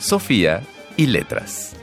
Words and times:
Sofía 0.00 0.62
y 0.96 1.06
letras. 1.06 1.76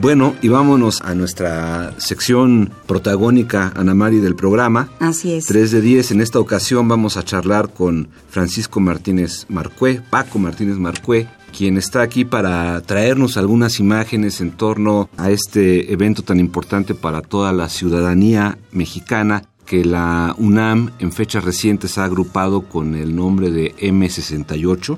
Bueno, 0.00 0.36
y 0.40 0.46
vámonos 0.46 1.02
a 1.02 1.16
nuestra 1.16 1.92
sección 1.98 2.70
protagónica, 2.86 3.72
Ana 3.74 3.94
Mari, 3.94 4.20
del 4.20 4.36
programa. 4.36 4.88
Así 5.00 5.32
es. 5.32 5.46
3 5.46 5.72
de 5.72 5.80
10. 5.80 6.12
En 6.12 6.20
esta 6.20 6.38
ocasión 6.38 6.86
vamos 6.86 7.16
a 7.16 7.24
charlar 7.24 7.72
con 7.72 8.08
Francisco 8.30 8.78
Martínez 8.78 9.46
Marcué, 9.48 10.00
Paco 10.08 10.38
Martínez 10.38 10.76
Marcué, 10.76 11.26
quien 11.56 11.76
está 11.76 12.02
aquí 12.02 12.24
para 12.24 12.80
traernos 12.82 13.36
algunas 13.36 13.80
imágenes 13.80 14.40
en 14.40 14.52
torno 14.52 15.10
a 15.16 15.32
este 15.32 15.92
evento 15.92 16.22
tan 16.22 16.38
importante 16.38 16.94
para 16.94 17.20
toda 17.20 17.52
la 17.52 17.68
ciudadanía 17.68 18.58
mexicana 18.70 19.42
que 19.68 19.84
la 19.84 20.34
UNAM 20.38 20.92
en 20.98 21.12
fechas 21.12 21.44
recientes 21.44 21.98
ha 21.98 22.04
agrupado 22.04 22.62
con 22.62 22.94
el 22.94 23.14
nombre 23.14 23.50
de 23.50 23.76
M68. 23.76 24.96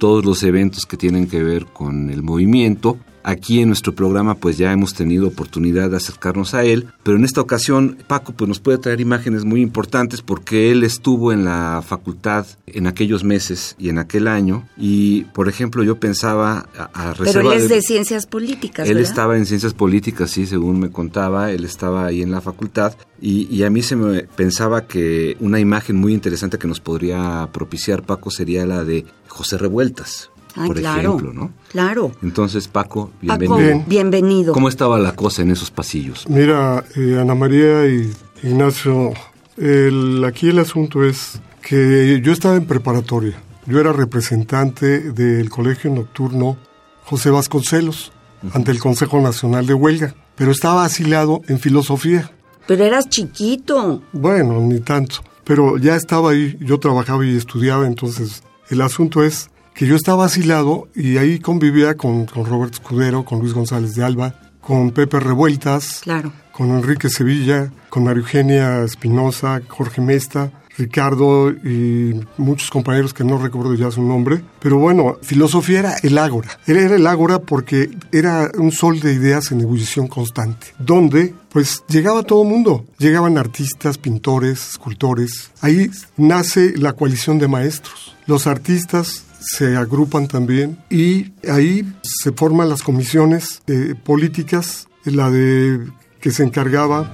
Todos 0.00 0.24
los 0.24 0.42
eventos 0.42 0.86
que 0.86 0.96
tienen 0.96 1.28
que 1.28 1.40
ver 1.40 1.66
con 1.66 2.10
el 2.10 2.24
movimiento 2.24 2.98
Aquí 3.24 3.60
en 3.60 3.68
nuestro 3.68 3.94
programa 3.94 4.34
pues 4.34 4.58
ya 4.58 4.72
hemos 4.72 4.94
tenido 4.94 5.28
oportunidad 5.28 5.90
de 5.90 5.96
acercarnos 5.96 6.54
a 6.54 6.64
él, 6.64 6.88
pero 7.02 7.16
en 7.16 7.24
esta 7.24 7.40
ocasión 7.40 7.98
Paco 8.06 8.32
pues 8.32 8.48
nos 8.48 8.60
puede 8.60 8.78
traer 8.78 9.00
imágenes 9.00 9.44
muy 9.44 9.60
importantes 9.60 10.22
porque 10.22 10.70
él 10.70 10.84
estuvo 10.84 11.32
en 11.32 11.44
la 11.44 11.82
facultad 11.86 12.46
en 12.66 12.86
aquellos 12.86 13.24
meses 13.24 13.76
y 13.78 13.88
en 13.88 13.98
aquel 13.98 14.28
año 14.28 14.68
y 14.76 15.22
por 15.34 15.48
ejemplo 15.48 15.82
yo 15.82 15.98
pensaba 15.98 16.68
a, 16.76 17.14
Pero 17.18 17.52
él 17.52 17.58
es 17.58 17.68
de, 17.68 17.82
ciencias 17.82 18.26
políticas, 18.26 18.88
Él 18.88 18.98
estaba 18.98 19.36
en 19.36 19.46
ciencias 19.46 19.74
políticas, 19.74 20.30
sí, 20.30 20.46
según 20.46 20.80
me 20.80 20.90
contaba, 20.90 21.50
él 21.50 21.64
estaba 21.64 22.06
ahí 22.06 22.22
en 22.22 22.30
la 22.30 22.40
facultad 22.40 22.94
y, 23.20 23.46
y 23.54 23.62
a 23.64 23.70
mí 23.70 23.82
se 23.82 23.96
me 23.96 24.22
pensaba 24.22 24.86
que 24.86 25.36
una 25.40 25.60
imagen 25.60 25.96
muy 25.96 26.12
interesante 26.12 26.58
que 26.58 26.66
nos 26.66 26.80
podría 26.80 27.48
propiciar 27.52 28.02
Paco 28.02 28.30
sería 28.30 28.66
la 28.66 28.84
de 28.84 29.04
José 29.28 29.58
Revueltas, 29.58 30.30
por 30.54 30.78
ejemplo, 30.78 31.32
¿no? 31.32 31.50
Claro. 31.70 32.12
Entonces, 32.22 32.68
Paco, 32.68 33.10
bienvenido. 33.20 33.84
bienvenido. 33.86 34.52
¿Cómo 34.52 34.68
estaba 34.68 34.98
la 34.98 35.14
cosa 35.14 35.42
en 35.42 35.50
esos 35.50 35.70
pasillos? 35.70 36.28
Mira, 36.28 36.84
eh, 36.96 37.18
Ana 37.20 37.34
María 37.34 37.86
y 37.86 38.12
Ignacio, 38.42 39.12
el, 39.56 40.24
aquí 40.24 40.48
el 40.48 40.58
asunto 40.58 41.04
es 41.04 41.40
que 41.62 42.20
yo 42.22 42.32
estaba 42.32 42.56
en 42.56 42.66
preparatoria. 42.66 43.40
Yo 43.66 43.78
era 43.78 43.92
representante 43.92 45.12
del 45.12 45.48
colegio 45.48 45.90
nocturno 45.90 46.56
José 47.04 47.30
Vasconcelos 47.30 48.12
ante 48.52 48.72
el 48.72 48.80
Consejo 48.80 49.20
Nacional 49.20 49.66
de 49.66 49.74
Huelga, 49.74 50.14
pero 50.34 50.50
estaba 50.50 50.84
asilado 50.84 51.42
en 51.46 51.60
filosofía. 51.60 52.32
Pero 52.66 52.84
eras 52.84 53.08
chiquito. 53.08 54.02
Bueno, 54.12 54.60
ni 54.60 54.80
tanto. 54.80 55.16
Pero 55.44 55.76
ya 55.78 55.96
estaba 55.96 56.30
ahí, 56.30 56.56
yo 56.60 56.78
trabajaba 56.78 57.24
y 57.24 57.36
estudiaba, 57.36 57.86
entonces 57.86 58.42
el 58.68 58.80
asunto 58.80 59.22
es 59.22 59.50
que 59.74 59.86
yo 59.86 59.96
estaba 59.96 60.26
asilado 60.26 60.88
y 60.94 61.16
ahí 61.16 61.38
convivía 61.38 61.96
con, 61.96 62.26
con 62.26 62.44
Robert 62.44 62.74
Escudero, 62.74 63.24
con 63.24 63.40
Luis 63.40 63.54
González 63.54 63.94
de 63.94 64.04
Alba, 64.04 64.34
con 64.60 64.92
Pepe 64.92 65.20
Revueltas, 65.20 66.00
claro. 66.02 66.32
con 66.52 66.70
Enrique 66.70 67.08
Sevilla, 67.08 67.72
con 67.88 68.04
María 68.04 68.20
Eugenia 68.20 68.84
Espinosa, 68.84 69.60
Jorge 69.68 70.00
Mesta, 70.00 70.52
Ricardo 70.78 71.50
y 71.50 72.20
muchos 72.38 72.70
compañeros 72.70 73.12
que 73.12 73.24
no 73.24 73.38
recuerdo 73.38 73.74
ya 73.74 73.90
su 73.90 74.02
nombre. 74.02 74.42
Pero 74.60 74.78
bueno, 74.78 75.18
filosofía 75.22 75.80
era 75.80 75.96
el 76.02 76.16
ágora. 76.18 76.48
Era 76.66 76.94
el 76.94 77.06
ágora 77.06 77.40
porque 77.40 77.90
era 78.10 78.50
un 78.56 78.72
sol 78.72 79.00
de 79.00 79.12
ideas 79.12 79.52
en 79.52 79.60
ebullición 79.60 80.08
constante, 80.08 80.68
donde 80.78 81.34
pues 81.50 81.84
llegaba 81.88 82.22
todo 82.22 82.42
el 82.42 82.48
mundo. 82.48 82.86
Llegaban 82.98 83.36
artistas, 83.36 83.98
pintores, 83.98 84.70
escultores. 84.70 85.50
Ahí 85.60 85.90
nace 86.16 86.74
la 86.76 86.94
coalición 86.94 87.38
de 87.38 87.48
maestros. 87.48 88.16
Los 88.26 88.46
artistas 88.46 89.24
se 89.44 89.76
agrupan 89.76 90.28
también 90.28 90.78
y 90.88 91.32
ahí 91.48 91.92
se 92.02 92.32
forman 92.32 92.68
las 92.68 92.82
comisiones 92.82 93.62
eh, 93.66 93.94
políticas, 94.02 94.88
la 95.04 95.30
de 95.30 95.86
que 96.20 96.30
se 96.30 96.44
encargaba 96.44 97.12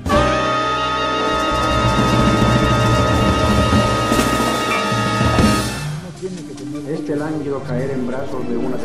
este 6.93 7.17
lánguido 7.17 7.63
caer 7.63 7.91
en 7.91 8.07
brazos 8.07 8.49
de 8.49 8.57
una 8.57 8.77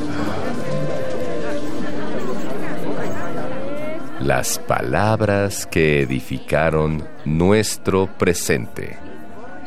Las 4.22 4.58
palabras 4.60 5.68
que 5.68 6.02
edificaron 6.02 7.06
nuestro 7.26 8.08
presente. 8.18 8.98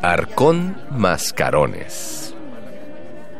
Arcón 0.00 0.78
Mascarones. 0.90 2.35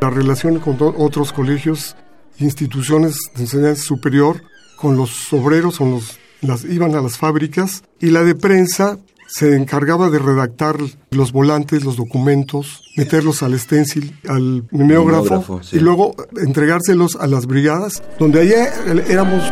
La 0.00 0.10
relación 0.10 0.58
con 0.58 0.76
otros 0.80 1.32
colegios, 1.32 1.96
instituciones 2.38 3.16
de 3.34 3.42
enseñanza 3.42 3.82
superior, 3.82 4.42
con 4.76 4.96
los 4.96 5.32
obreros, 5.32 5.78
con 5.78 5.90
los, 5.90 6.18
las, 6.42 6.64
iban 6.64 6.94
a 6.94 7.00
las 7.00 7.16
fábricas, 7.16 7.82
y 8.00 8.10
la 8.10 8.22
de 8.22 8.34
prensa 8.34 8.98
se 9.28 9.56
encargaba 9.56 10.10
de 10.10 10.18
redactar 10.18 10.76
los 11.10 11.32
volantes, 11.32 11.84
los 11.84 11.96
documentos, 11.96 12.82
meterlos 12.96 13.42
al 13.42 13.58
stencil, 13.58 14.16
al 14.28 14.64
mimeógrafo, 14.70 15.60
y 15.72 15.78
luego 15.80 16.14
entregárselos 16.36 17.16
a 17.16 17.26
las 17.26 17.46
brigadas, 17.46 18.02
donde 18.18 18.40
allá 18.40 18.72
éramos 19.08 19.42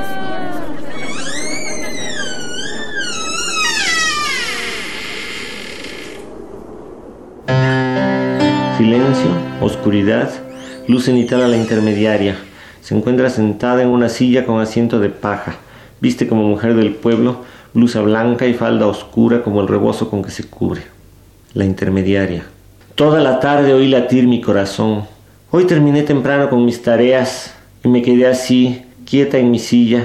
Silencio, 8.95 9.31
oscuridad, 9.61 10.31
luz 10.87 11.07
cenital 11.07 11.43
a 11.43 11.49
la 11.49 11.57
intermediaria. 11.57 12.37
Se 12.81 12.97
encuentra 12.97 13.29
sentada 13.29 13.83
en 13.83 13.89
una 13.89 14.09
silla 14.09 14.47
con 14.47 14.61
asiento 14.61 15.01
de 15.01 15.09
paja. 15.09 15.57
Viste 16.01 16.29
como 16.29 16.45
mujer 16.45 16.77
del 16.77 16.95
pueblo, 16.95 17.39
blusa 17.73 18.03
blanca 18.03 18.47
y 18.47 18.55
falda 18.55 18.87
oscura 18.87 19.43
como 19.43 19.61
el 19.61 19.67
rebozo 19.67 20.09
con 20.09 20.23
que 20.23 20.31
se 20.31 20.45
cubre. 20.45 20.83
La 21.55 21.65
intermediaria. 21.65 22.45
Toda 22.95 23.19
la 23.19 23.41
tarde 23.41 23.75
oí 23.75 23.89
latir 23.89 24.29
mi 24.29 24.41
corazón. 24.41 25.07
Hoy 25.51 25.65
terminé 25.65 26.05
temprano 26.05 26.49
con 26.49 26.65
mis 26.65 26.81
tareas 26.81 27.53
y 27.83 27.89
me 27.89 28.01
quedé 28.01 28.29
así, 28.29 28.83
quieta 29.05 29.39
en 29.39 29.51
mi 29.51 29.59
silla, 29.59 30.05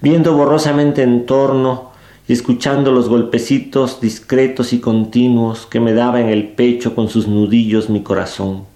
viendo 0.00 0.36
borrosamente 0.36 1.02
en 1.02 1.26
torno 1.26 1.89
y 2.30 2.32
escuchando 2.32 2.92
los 2.92 3.08
golpecitos 3.08 4.00
discretos 4.00 4.72
y 4.72 4.78
continuos 4.78 5.66
que 5.66 5.80
me 5.80 5.94
daba 5.94 6.20
en 6.20 6.28
el 6.28 6.46
pecho 6.50 6.94
con 6.94 7.08
sus 7.08 7.26
nudillos 7.26 7.90
mi 7.90 8.04
corazón. 8.04 8.66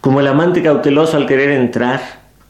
Como 0.00 0.18
el 0.18 0.26
amante 0.26 0.60
cauteloso 0.60 1.16
al 1.16 1.28
querer 1.28 1.52
entrar, 1.52 2.00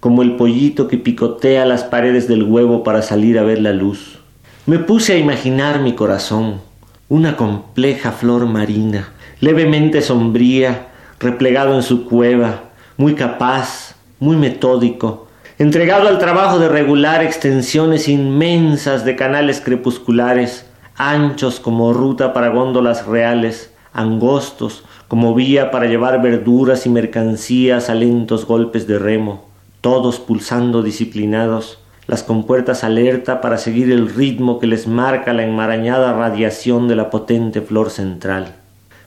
como 0.01 0.23
el 0.23 0.37
pollito 0.37 0.89
que 0.89 0.97
picotea 0.97 1.67
las 1.67 1.85
paredes 1.85 2.27
del 2.27 2.45
huevo 2.45 2.85
para 2.85 3.03
salir 3.03 3.39
a 3.39 3.43
ver 3.43 3.61
la 3.61 3.75
luz. 3.75 4.19
Me 4.65 4.79
puse 4.79 5.13
a 5.13 5.19
imaginar 5.19 5.83
mi 5.83 5.93
corazón, 5.93 6.63
una 7.11 7.37
compleja 7.37 8.13
flor 8.13 8.47
marina, 8.47 9.11
levemente 9.41 10.01
sombría, 10.01 10.87
replegado 11.21 11.75
en 11.75 11.83
su 11.83 12.07
cueva, 12.07 12.63
muy 12.97 13.15
capaz, 13.15 13.95
muy 14.21 14.39
metódico, 14.39 15.29
entregado 15.59 16.09
al 16.09 16.19
trabajo 16.19 16.59
de 16.59 16.69
regular 16.69 17.23
extensiones 17.23 18.09
inmensas 18.09 19.05
de 19.05 19.17
canales 19.17 19.61
crepusculares, 19.61 20.67
anchos 20.97 21.61
como 21.61 21.93
ruta 21.93 22.33
para 22.33 22.49
góndolas 22.49 23.07
reales, 23.07 23.73
angostos 23.93 24.85
como 25.09 25.35
vía 25.35 25.71
para 25.71 25.87
llevar 25.87 26.21
verduras 26.21 26.85
y 26.85 26.91
mercancías 26.91 27.89
a 27.89 27.95
lentos 27.95 28.45
golpes 28.45 28.87
de 28.87 28.99
remo, 28.99 29.47
todos 29.81 30.19
pulsando 30.19 30.83
disciplinados, 30.83 31.79
las 32.07 32.23
compuertas 32.23 32.85
alerta 32.85 33.41
para 33.41 33.57
seguir 33.57 33.91
el 33.91 34.09
ritmo 34.09 34.59
que 34.59 34.67
les 34.67 34.87
marca 34.87 35.33
la 35.33 35.45
enmarañada 35.45 36.13
radiación 36.13 36.87
de 36.87 36.97
la 36.97 37.09
potente 37.11 37.63
flor 37.63 37.91
central. 37.91 38.57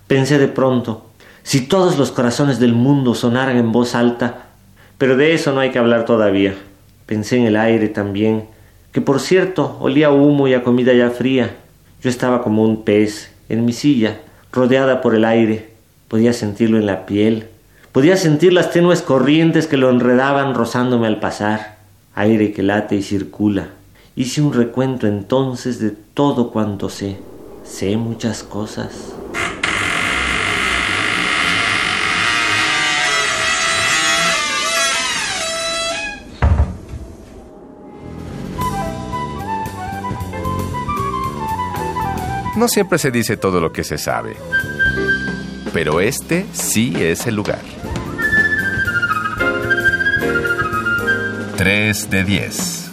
Pensé 0.08 0.40
de 0.40 0.48
pronto, 0.48 1.06
si 1.44 1.62
todos 1.62 1.98
los 1.98 2.12
corazones 2.12 2.60
del 2.60 2.74
mundo 2.74 3.14
sonaran 3.14 3.58
en 3.58 3.72
voz 3.72 3.96
alta, 3.96 4.49
pero 5.00 5.16
de 5.16 5.34
eso 5.34 5.54
no 5.54 5.62
hay 5.62 5.72
que 5.72 5.80
hablar 5.80 6.06
todavía. 6.06 6.54
Pensé 7.08 7.38
en 7.38 7.46
el 7.46 7.56
aire 7.56 7.88
también, 7.88 8.44
que 8.92 9.02
por 9.02 9.20
cierto 9.20 9.78
olía 9.80 10.08
a 10.08 10.12
humo 10.12 10.48
y 10.48 10.54
a 10.54 10.62
comida 10.62 10.94
ya 10.94 11.10
fría. 11.10 11.56
Yo 12.04 12.10
estaba 12.10 12.44
como 12.44 12.64
un 12.64 12.84
pez, 12.84 13.32
en 13.48 13.66
mi 13.66 13.74
silla, 13.74 14.20
rodeada 14.52 15.02
por 15.02 15.16
el 15.16 15.26
aire. 15.26 15.70
Podía 16.10 16.34
sentirlo 16.34 16.78
en 16.78 16.86
la 16.86 17.06
piel. 17.06 17.48
Podía 17.94 18.18
sentir 18.18 18.52
las 18.52 18.72
tenues 18.72 19.02
corrientes 19.02 19.68
que 19.68 19.78
lo 19.78 19.90
enredaban 19.90 20.54
rozándome 20.54 21.08
al 21.08 21.20
pasar. 21.20 21.78
Aire 22.14 22.52
que 22.52 22.62
late 22.62 22.96
y 22.96 23.02
circula. 23.02 23.70
Hice 24.16 24.42
un 24.42 24.54
recuento 24.54 25.08
entonces 25.08 25.80
de 25.80 25.92
todo 26.14 26.52
cuanto 26.52 26.90
sé. 26.90 27.18
Sé 27.64 27.96
muchas 27.96 28.44
cosas. 28.44 29.19
No 42.60 42.68
siempre 42.68 43.00
se 43.00 43.10
dice 43.10 43.38
todo 43.38 43.62
lo 43.62 43.72
que 43.72 43.86
se 43.86 43.98
sabe, 43.98 44.36
pero 45.72 46.02
este 46.02 46.46
sí 46.52 46.94
es 46.98 47.26
el 47.26 47.36
lugar. 47.36 47.62
3 51.56 52.10
de 52.10 52.24
10. 52.26 52.92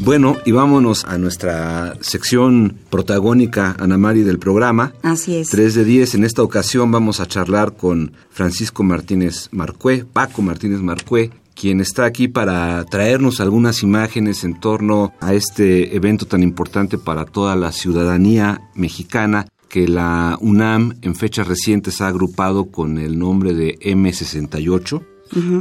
Bueno, 0.00 0.38
y 0.44 0.50
vámonos 0.50 1.04
a 1.04 1.18
nuestra 1.18 1.94
sección 2.00 2.76
protagónica, 2.90 3.76
Ana 3.78 3.96
Mari, 3.96 4.24
del 4.24 4.40
programa. 4.40 4.92
Así 5.04 5.36
es. 5.36 5.50
3 5.50 5.76
de 5.76 5.84
10. 5.84 6.16
En 6.16 6.24
esta 6.24 6.42
ocasión 6.42 6.90
vamos 6.90 7.20
a 7.20 7.26
charlar 7.26 7.76
con 7.76 8.12
Francisco 8.30 8.82
Martínez 8.82 9.48
Marcué, 9.52 10.04
Paco 10.04 10.42
Martínez 10.42 10.80
Marcué, 10.80 11.30
quien 11.54 11.80
está 11.80 12.04
aquí 12.04 12.28
para 12.28 12.84
traernos 12.84 13.40
algunas 13.40 13.82
imágenes 13.82 14.44
en 14.44 14.58
torno 14.58 15.12
a 15.20 15.34
este 15.34 15.94
evento 15.96 16.26
tan 16.26 16.42
importante 16.42 16.98
para 16.98 17.24
toda 17.24 17.56
la 17.56 17.72
ciudadanía 17.72 18.60
mexicana 18.74 19.46
que 19.68 19.88
la 19.88 20.36
UNAM 20.40 20.98
en 21.00 21.14
fechas 21.14 21.48
recientes 21.48 22.00
ha 22.00 22.08
agrupado 22.08 22.66
con 22.66 22.98
el 22.98 23.18
nombre 23.18 23.54
de 23.54 23.78
M68. 23.78 25.02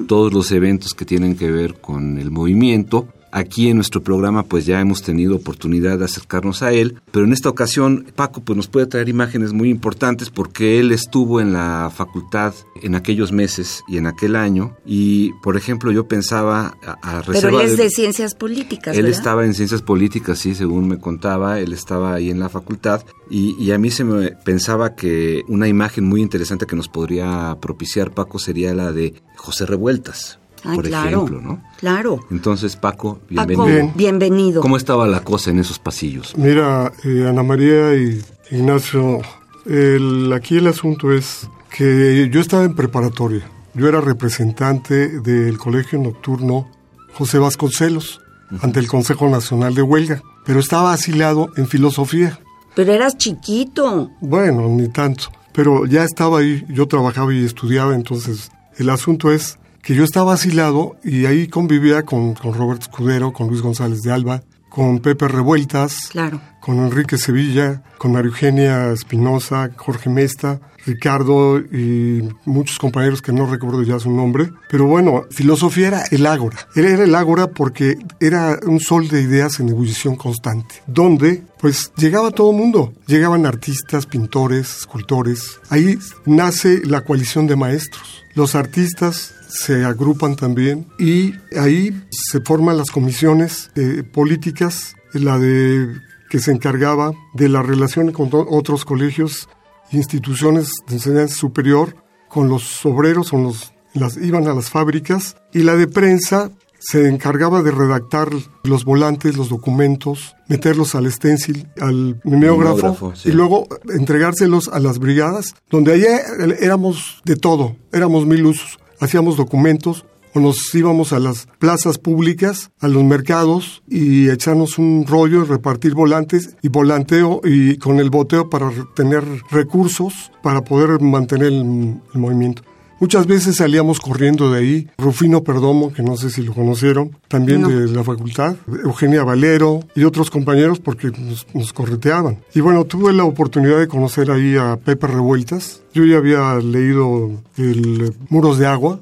Todos 0.08 0.34
los 0.34 0.52
eventos 0.52 0.94
que 0.94 1.06
tienen 1.06 1.38
que 1.38 1.50
ver 1.50 1.80
con 1.80 2.18
el 2.18 2.30
movimiento 2.30 3.08
Aquí 3.32 3.70
en 3.70 3.78
nuestro 3.78 4.02
programa 4.02 4.44
pues 4.44 4.66
ya 4.66 4.80
hemos 4.82 5.02
tenido 5.02 5.36
oportunidad 5.36 6.00
de 6.00 6.06
acercarnos 6.06 6.64
a 6.64 6.72
él, 6.74 7.00
pero 7.12 7.26
en 7.26 7.34
esta 7.34 7.50
ocasión 7.50 8.08
Paco 8.16 8.42
pues 8.42 8.58
nos 8.58 8.68
puede 8.68 8.88
traer 8.88 9.10
imágenes 9.10 9.54
muy 9.54 9.70
importantes 9.70 10.30
porque 10.30 10.80
él 10.80 10.92
estuvo 10.92 11.40
en 11.40 11.54
la 11.54 11.92
facultad 11.96 12.54
en 12.82 12.96
aquellos 12.96 13.32
meses 13.32 13.84
y 13.88 13.98
en 13.98 14.08
aquel 14.08 14.36
año 14.36 14.76
y 14.86 15.32
por 15.44 15.58
ejemplo 15.58 15.92
yo 15.92 16.08
pensaba 16.08 16.78
a, 16.84 17.20
a 17.20 17.22
Pero 17.24 17.62
él 17.62 17.68
es 17.68 17.78
de, 17.78 17.90
ciencias 17.90 18.36
políticas, 18.36 18.96
Él 18.96 19.04
¿verdad? 19.04 19.18
estaba 19.18 19.46
en 19.46 19.54
ciencias 19.54 19.82
políticas, 19.82 20.40
sí, 20.40 20.56
según 20.56 20.88
me 20.88 21.00
contaba, 21.00 21.60
él 21.60 21.74
estaba 21.74 22.14
ahí 22.14 22.30
en 22.30 22.40
la 22.40 22.50
facultad 22.50 23.04
y, 23.30 23.56
y 23.64 23.72
a 23.72 23.78
mí 23.78 23.92
se 23.92 24.04
me 24.04 24.32
pensaba 24.32 24.96
que 24.96 25.44
una 25.48 25.68
imagen 25.68 26.06
muy 26.06 26.22
interesante 26.22 26.66
que 26.66 26.76
nos 26.76 26.90
podría 26.90 27.58
propiciar 27.62 28.12
Paco 28.12 28.40
sería 28.40 28.74
la 28.74 28.92
de 28.92 29.14
José 29.38 29.66
Revueltas. 29.66 30.41
Ah, 30.64 30.74
por 30.76 30.88
claro, 30.88 31.24
ejemplo, 31.26 31.42
¿no? 31.42 31.62
Claro. 31.80 32.20
Entonces, 32.30 32.76
Paco, 32.76 33.16
Paco, 33.16 33.22
bienvenido. 33.30 33.66
Bien. 33.66 33.92
bienvenido. 33.96 34.62
¿Cómo 34.62 34.78
estaba 34.78 35.08
la 35.08 35.24
cosa 35.24 35.50
en 35.50 35.60
esos 35.60 35.80
pasillos? 35.80 36.38
Mira, 36.38 36.92
eh, 37.04 37.26
Ana 37.28 37.42
María 37.44 37.96
y 37.96 38.22
Ignacio, 38.52 39.22
el- 39.66 40.32
aquí 40.34 40.58
el 40.58 40.68
asunto 40.68 41.12
es 41.12 41.48
que 41.76 42.30
yo 42.32 42.40
estaba 42.42 42.64
en 42.64 42.76
preparatoria. 42.76 43.50
Yo 43.74 43.88
era 43.88 44.02
representante 44.02 45.20
del 45.22 45.58
colegio 45.58 45.98
nocturno 46.00 46.68
José 47.14 47.40
Vasconcelos 47.40 48.20
ante 48.62 48.80
el 48.80 48.88
Consejo 48.88 49.30
Nacional 49.30 49.74
de 49.76 49.82
Huelga, 49.82 50.22
pero 50.46 50.60
estaba 50.60 50.92
asilado 50.94 51.50
en 51.56 51.68
filosofía. 51.68 52.40
Pero 52.76 52.92
eras 52.94 53.18
chiquito. 53.18 54.12
Bueno, 54.22 54.68
ni 54.68 54.90
tanto, 54.90 55.26
pero 55.54 55.86
ya 55.86 56.04
estaba 56.04 56.40
ahí, 56.40 56.64
yo 56.70 56.88
trabajaba 56.88 57.34
y 57.34 57.44
estudiaba, 57.46 57.96
entonces 57.96 58.52
el 58.78 58.90
asunto 58.90 59.32
es 59.32 59.58
que 59.82 59.96
yo 59.96 60.04
estaba 60.04 60.34
asilado 60.34 60.96
y 61.04 61.26
ahí 61.26 61.48
convivía 61.48 62.04
con, 62.04 62.34
con 62.34 62.54
Roberto 62.54 62.84
Escudero, 62.90 63.34
con 63.34 63.48
Luis 63.48 63.62
González 63.62 64.02
de 64.02 64.12
Alba, 64.12 64.44
con 64.70 65.00
Pepe 65.00 65.28
Revueltas, 65.28 66.08
Claro. 66.12 66.40
con 66.62 66.78
Enrique 66.78 67.18
Sevilla, 67.18 67.84
con 67.98 68.14
María 68.14 68.30
Eugenia 68.30 68.92
Espinosa, 68.92 69.70
Jorge 69.76 70.10
Mesta, 70.10 70.62
Ricardo 70.86 71.60
y 71.60 72.28
muchos 72.46 72.78
compañeros 72.80 73.22
que 73.22 73.34
no 73.34 73.46
recuerdo 73.46 73.84
ya 73.84 74.00
su 74.00 74.10
nombre. 74.10 74.52
Pero 74.70 74.86
bueno, 74.88 75.26
filosofía 75.30 75.88
era 75.90 76.04
el 76.10 76.26
ágora. 76.26 76.58
Era, 76.76 77.04
el 77.04 77.14
ágora 77.16 77.48
porque 77.52 77.98
era 78.20 78.58
un 78.66 78.80
sol 78.80 79.08
de 79.10 79.22
ideas 79.22 79.60
en 79.60 79.70
ebullición 79.70 80.16
constante, 80.16 80.76
donde 80.88 81.44
pues 81.60 81.92
llegaba 81.98 82.32
todo 82.32 82.52
el 82.52 82.58
mundo. 82.58 82.94
Llegaban 83.08 83.46
artistas, 83.46 84.06
pintores, 84.06 84.78
escultores. 84.80 85.60
Ahí 85.70 86.00
nace 86.26 86.82
la 86.86 87.02
coalición 87.02 87.46
de 87.46 87.56
maestros. 87.58 88.24
Los 88.34 88.56
artistas 88.56 89.36
se 89.52 89.84
agrupan 89.84 90.36
también 90.36 90.88
y 90.98 91.34
ahí 91.58 91.92
se 92.10 92.40
forman 92.42 92.78
las 92.78 92.90
comisiones 92.90 93.70
eh, 93.76 94.04
políticas, 94.04 94.96
la 95.14 95.38
de 95.38 95.88
que 96.30 96.40
se 96.40 96.52
encargaba 96.52 97.12
de 97.34 97.50
la 97.50 97.62
relación 97.62 98.12
con 98.14 98.30
otros 98.32 98.86
colegios 98.86 99.50
e 99.92 99.98
instituciones 99.98 100.72
de 100.88 100.96
enseñanza 100.96 101.36
superior, 101.36 101.96
con 102.30 102.48
los 102.48 102.86
obreros, 102.86 103.32
con 103.32 103.44
los, 103.44 103.74
las, 103.94 104.16
iban 104.16 104.48
a 104.48 104.54
las 104.54 104.70
fábricas, 104.70 105.36
y 105.52 105.64
la 105.64 105.76
de 105.76 105.88
prensa 105.88 106.50
se 106.80 107.10
encargaba 107.10 107.62
de 107.62 107.72
redactar 107.72 108.30
los 108.64 108.86
volantes, 108.86 109.38
los 109.38 109.50
documentos, 109.50 110.36
meterlos 110.48 110.96
al 110.96 111.12
stencil, 111.12 111.68
al 111.80 112.20
mimeógrafo, 112.24 112.76
Mimeógrafo, 112.76 113.16
sí. 113.16 113.30
y 113.30 113.32
luego 113.34 113.68
entregárselos 113.94 114.70
a 114.70 114.80
las 114.80 114.98
brigadas, 114.98 115.54
donde 115.70 115.94
allá 115.94 116.22
éramos 116.60 117.22
de 117.26 117.36
todo, 117.36 117.76
éramos 117.92 118.26
mil 118.26 118.46
usos, 118.46 118.80
hacíamos 119.02 119.36
documentos, 119.36 120.06
o 120.34 120.40
nos 120.40 120.74
íbamos 120.74 121.12
a 121.12 121.20
las 121.20 121.48
plazas 121.60 121.98
públicas, 121.98 122.72
a 122.80 122.88
los 122.88 123.04
mercados 123.04 123.84
y 123.90 124.30
echarnos 124.30 124.78
un 124.78 125.06
rollo, 125.06 125.44
repartir 125.44 125.94
volantes 125.94 126.56
y 126.62 126.70
volanteo 126.70 127.42
y 127.44 127.76
con 127.78 128.00
el 128.00 128.10
boteo 128.10 128.50
para 128.50 128.72
tener 128.96 129.26
recursos 129.50 130.32
para 130.42 130.64
poder 130.64 131.02
mantener 131.02 131.48
el, 131.48 132.00
el 132.14 132.20
movimiento. 132.20 132.64
Muchas 133.02 133.26
veces 133.28 133.58
salíamos 133.58 134.00
corriendo 134.00 134.52
de 134.52 134.60
ahí. 134.60 134.88
Rufino 134.98 135.44
Perdomo, 135.44 135.92
que 135.92 136.04
no 136.04 136.16
sé 136.16 136.30
si 136.30 136.44
lo 136.44 136.54
conocieron, 136.54 137.18
también 137.28 137.64
No. 137.64 137.70
de 137.70 137.88
la 137.88 138.04
facultad. 138.04 138.56
Eugenia 138.84 139.24
Valero 139.24 139.80
y 139.96 140.04
otros 140.06 140.30
compañeros 140.30 140.80
porque 140.80 141.08
nos, 141.10 141.46
nos 141.54 141.74
correteaban. 141.74 142.38
Y 142.54 142.62
bueno, 142.62 142.86
tuve 142.86 143.12
la 143.12 143.26
oportunidad 143.26 143.80
de 143.80 143.88
conocer 143.88 144.30
ahí 144.32 144.56
a 144.56 144.78
Pepe 144.78 145.08
Revueltas. 145.08 145.82
Yo 145.94 146.06
ya 146.06 146.18
había 146.18 146.56
leído 146.60 147.32
el 147.58 148.14
Muros 148.30 148.58
de 148.60 148.68
Agua, 148.68 149.00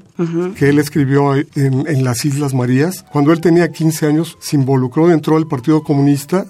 que 0.55 0.69
él 0.69 0.79
escribió 0.79 1.35
en, 1.35 1.45
en 1.55 2.03
las 2.03 2.23
Islas 2.25 2.53
Marías. 2.53 3.05
Cuando 3.11 3.31
él 3.33 3.41
tenía 3.41 3.69
15 3.71 4.07
años, 4.07 4.37
se 4.39 4.55
involucró 4.55 5.07
dentro 5.07 5.35
del 5.35 5.45
Partido 5.47 5.83
Comunista 5.83 6.45